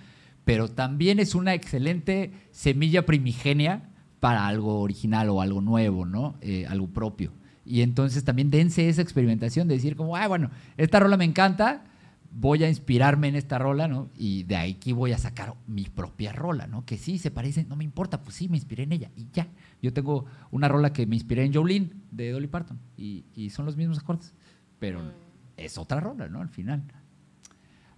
[0.45, 6.35] pero también es una excelente semilla primigenia para algo original o algo nuevo, ¿no?
[6.41, 7.33] Eh, algo propio.
[7.65, 11.83] Y entonces también dense esa experimentación de decir, como, ah, bueno, esta rola me encanta
[12.31, 14.09] voy a inspirarme en esta rola, ¿no?
[14.15, 16.85] Y de aquí voy a sacar mi propia rola, ¿no?
[16.85, 19.47] Que sí, se parece, no me importa, pues sí, me inspiré en ella y ya.
[19.81, 23.65] Yo tengo una rola que me inspiré en Jolene de Dolly Parton y, y son
[23.65, 24.33] los mismos acordes,
[24.79, 25.01] pero
[25.57, 26.41] es otra rola, ¿no?
[26.41, 26.83] Al final.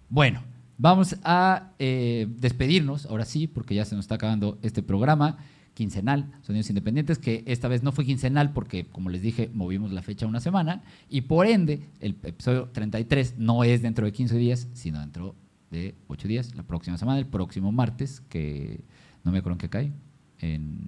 [0.08, 0.42] Bueno,
[0.78, 5.38] vamos a eh, despedirnos, ahora sí, porque ya se nos está acabando este programa
[5.74, 10.02] quincenal, Sonidos Independientes, que esta vez no fue quincenal porque, como les dije, movimos la
[10.02, 14.68] fecha una semana y por ende el episodio 33 no es dentro de 15 días,
[14.74, 15.34] sino dentro
[15.70, 18.80] de 8 días, la próxima semana, el próximo martes, que
[19.24, 19.92] no me acuerdo en qué cae,
[20.40, 20.78] en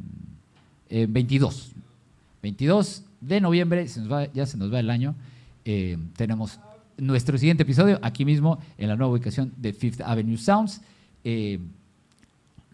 [0.91, 1.73] eh, 22.
[2.43, 5.15] 22 de noviembre, se nos va- ya se nos va el año,
[5.65, 6.61] eh, tenemos
[6.99, 10.83] nuestro siguiente episodio aquí mismo en la nueva ubicación de Fifth Avenue Sounds.
[11.25, 11.59] Eh,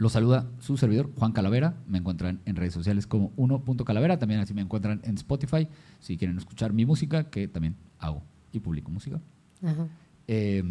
[0.01, 1.77] lo saluda su servidor, Juan Calavera.
[1.87, 4.19] Me encuentran en redes sociales como 1.calavera.
[4.19, 8.61] También así me encuentran en Spotify si quieren escuchar mi música, que también hago y
[8.61, 9.21] publico música.
[9.63, 9.89] Ajá.
[10.27, 10.65] Eh,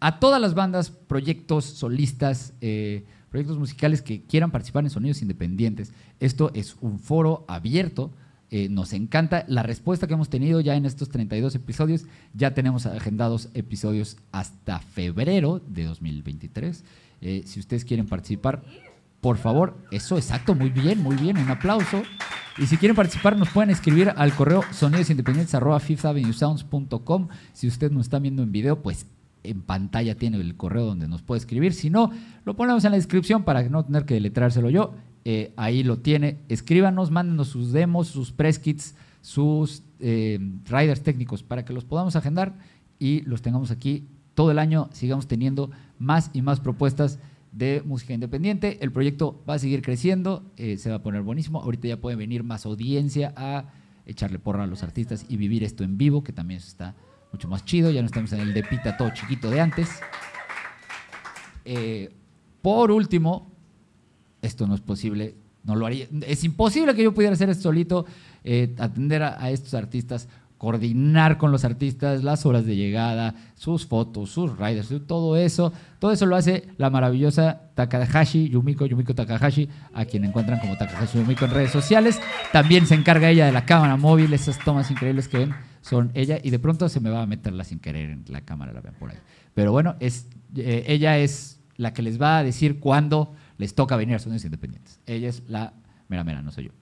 [0.00, 5.92] a todas las bandas, proyectos, solistas, eh, proyectos musicales que quieran participar en Sonidos Independientes,
[6.18, 8.12] esto es un foro abierto.
[8.50, 12.06] Eh, nos encanta la respuesta que hemos tenido ya en estos 32 episodios.
[12.32, 16.82] Ya tenemos agendados episodios hasta febrero de 2023.
[17.20, 18.62] Eh, si ustedes quieren participar,
[19.20, 22.02] por favor, eso exacto, muy bien, muy bien, un aplauso.
[22.56, 27.28] Y si quieren participar, nos pueden escribir al correo sonidosindependientes.com.
[27.52, 29.06] Si usted nos está viendo en video, pues
[29.44, 31.72] en pantalla tiene el correo donde nos puede escribir.
[31.72, 32.10] Si no,
[32.44, 34.94] lo ponemos en la descripción para no tener que deletrárselo yo.
[35.24, 36.38] Eh, ahí lo tiene.
[36.48, 42.16] Escríbanos, mándenos sus demos, sus press kits, sus eh, riders técnicos para que los podamos
[42.16, 42.56] agendar
[42.98, 44.08] y los tengamos aquí
[44.38, 44.88] todo el año.
[44.92, 47.18] Sigamos teniendo más y más propuestas
[47.50, 48.78] de música independiente.
[48.82, 51.60] El proyecto va a seguir creciendo, eh, se va a poner buenísimo.
[51.60, 53.64] Ahorita ya puede venir más audiencia a
[54.06, 56.94] echarle porra a los artistas y vivir esto en vivo, que también está
[57.32, 57.90] mucho más chido.
[57.90, 59.88] Ya no estamos en el de pita todo chiquito de antes.
[61.64, 62.14] Eh,
[62.62, 63.50] por último,
[64.40, 65.34] esto no es posible,
[65.64, 66.06] no lo haría.
[66.28, 68.06] Es imposible que yo pudiera hacer esto solito,
[68.44, 70.28] eh, atender a, a estos artistas,
[70.58, 75.72] coordinar con los artistas, las horas de llegada, sus fotos, sus riders, todo eso.
[76.00, 81.18] Todo eso lo hace la maravillosa Takahashi, Yumiko, Yumiko Takahashi, a quien encuentran como Takahashi
[81.18, 82.20] Yumiko en redes sociales.
[82.52, 86.38] También se encarga ella de la cámara móvil, esas tomas increíbles que ven son ella,
[86.42, 88.94] y de pronto se me va a meterla sin querer en la cámara, la ven
[88.98, 89.16] por ahí.
[89.54, 93.96] Pero bueno, es, eh, ella es la que les va a decir cuándo les toca
[93.96, 95.00] venir a Sonidos Independientes.
[95.06, 95.72] Ella es la
[96.08, 96.72] mera mera, no soy yo.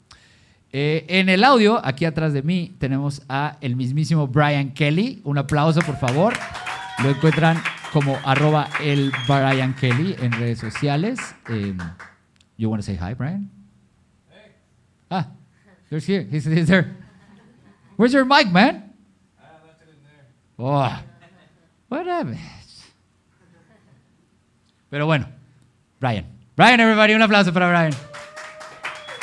[0.79, 5.23] Eh, en el audio, aquí atrás de mí, tenemos a el mismísimo Brian Kelly.
[5.25, 6.35] Un aplauso, por favor.
[7.03, 7.57] Lo encuentran
[7.95, 11.19] como arroba el Brian Kelly en redes sociales.
[11.49, 11.75] Eh,
[12.59, 13.51] you want to say hi, Brian?
[15.11, 15.29] Ah,
[15.89, 16.29] there's here.
[16.31, 16.95] He's, he's there.
[17.97, 18.93] Where's your mic, man?
[20.59, 20.93] Oh,
[21.89, 22.37] whatever.
[24.91, 25.27] Pero bueno,
[26.01, 26.27] Brian.
[26.55, 27.95] Brian, everybody, un aplauso para Brian.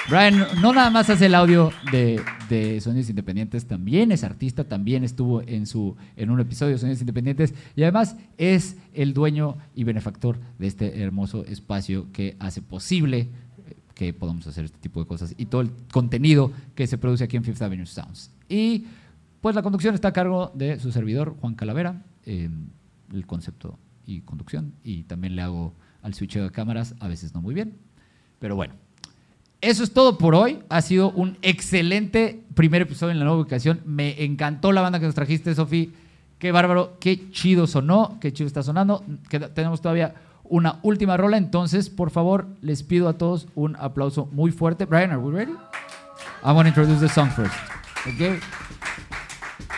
[0.10, 5.06] Brian no nada más hace el audio de, de Sonidos Independientes, también es artista, también
[5.06, 9.86] estuvo en, su, en un episodio de Sonidos Independientes y además es el dueño y
[9.86, 13.30] benefactor de este hermoso espacio que hace posible
[13.66, 17.24] eh, que podamos hacer este tipo de cosas y todo el contenido que se produce
[17.24, 18.30] aquí en Fifth Avenue Sounds.
[18.50, 18.88] Y
[19.40, 22.50] pues la conducción está a cargo de su servidor, Juan Calavera, eh,
[23.14, 27.42] el concepto y conducción, y también le hago al switcheo de cámaras, a veces no
[27.42, 27.78] muy bien,
[28.40, 28.74] pero bueno.
[29.64, 30.60] Eso es todo por hoy.
[30.68, 33.80] Ha sido un excelente primer episodio en la nueva ubicación.
[33.86, 35.94] Me encantó la banda que nos trajiste, Sofi.
[36.38, 39.06] Qué bárbaro, qué chido sonó, qué chido está sonando.
[39.56, 44.52] Tenemos todavía una última rola, entonces, por favor, les pido a todos un aplauso muy
[44.52, 44.84] fuerte.
[44.84, 45.54] Brian, are we ready?
[46.44, 47.56] I want to introduce the song first.
[48.14, 48.40] Okay.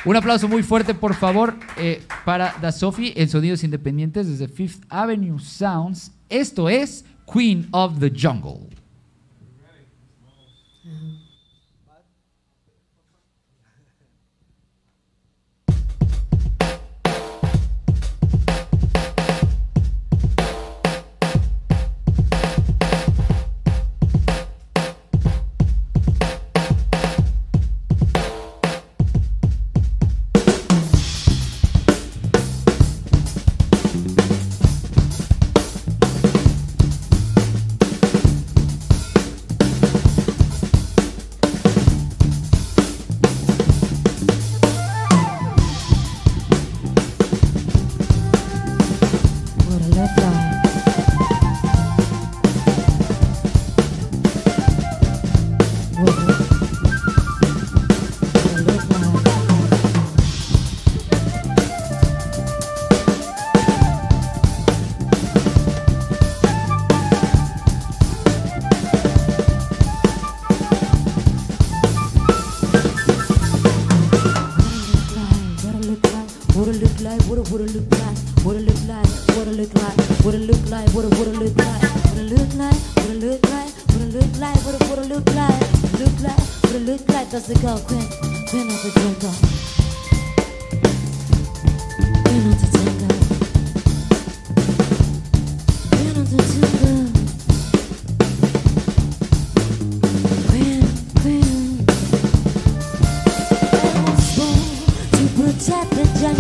[0.03, 4.83] Un aplauso muy fuerte, por favor, eh, para Da Sophie en Sonidos Independientes desde Fifth
[4.89, 6.11] Avenue Sounds.
[6.27, 8.84] Esto es Queen of the Jungle.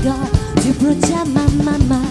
[0.05, 2.07] To protect my mama.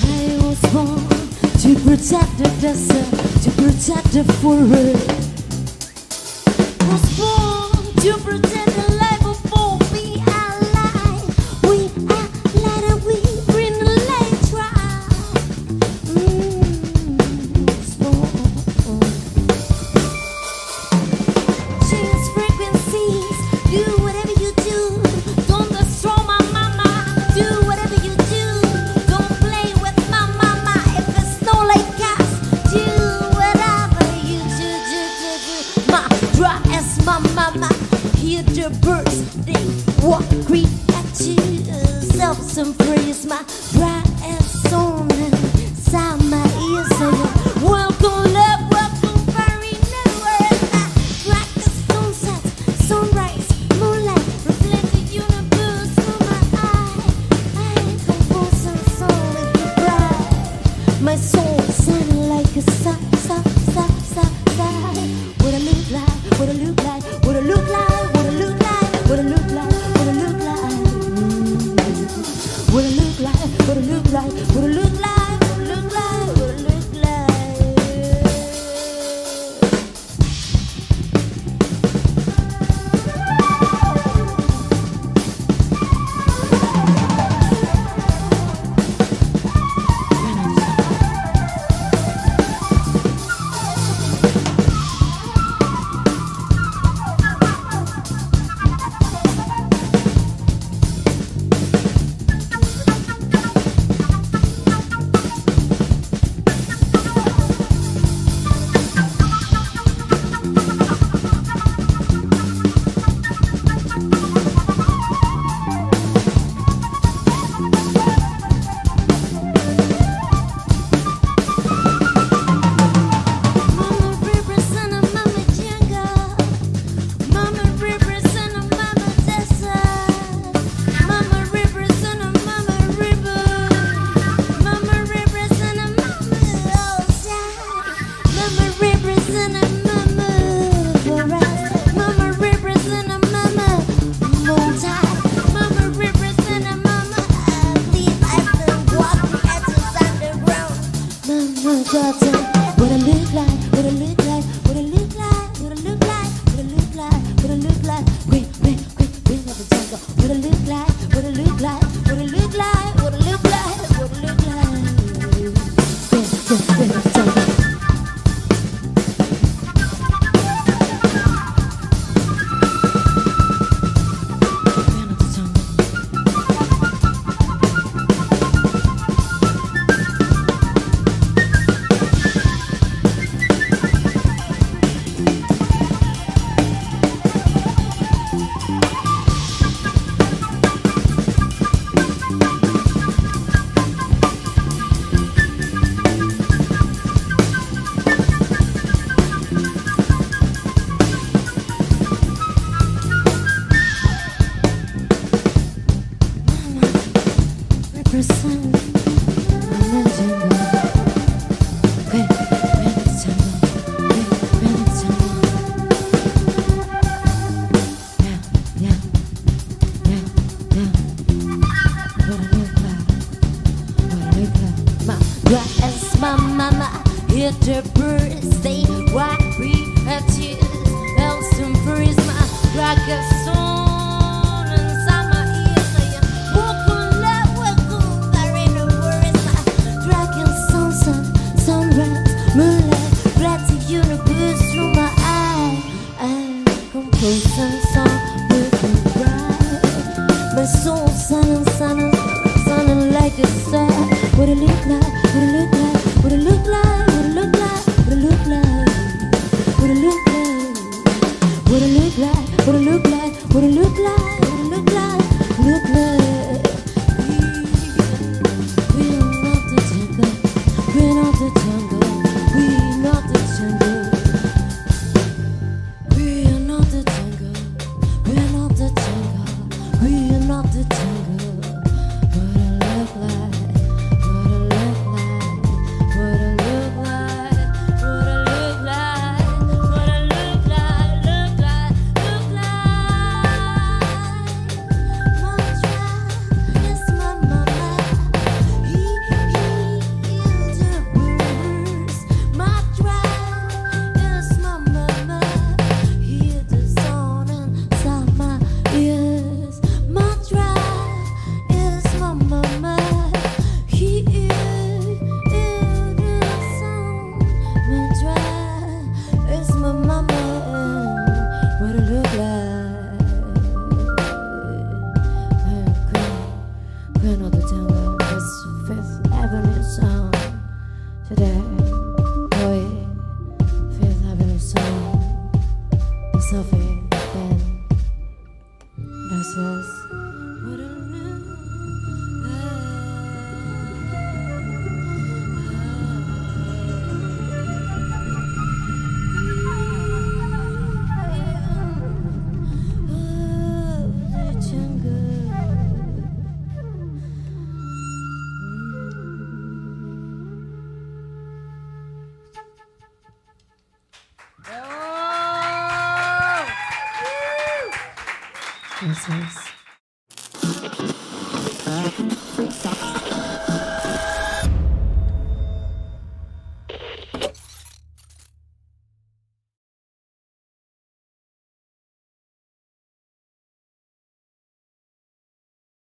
[0.00, 1.06] I was born
[1.60, 3.10] to protect the desert,
[3.42, 5.06] to protect the forest.
[6.88, 8.53] Was born to protect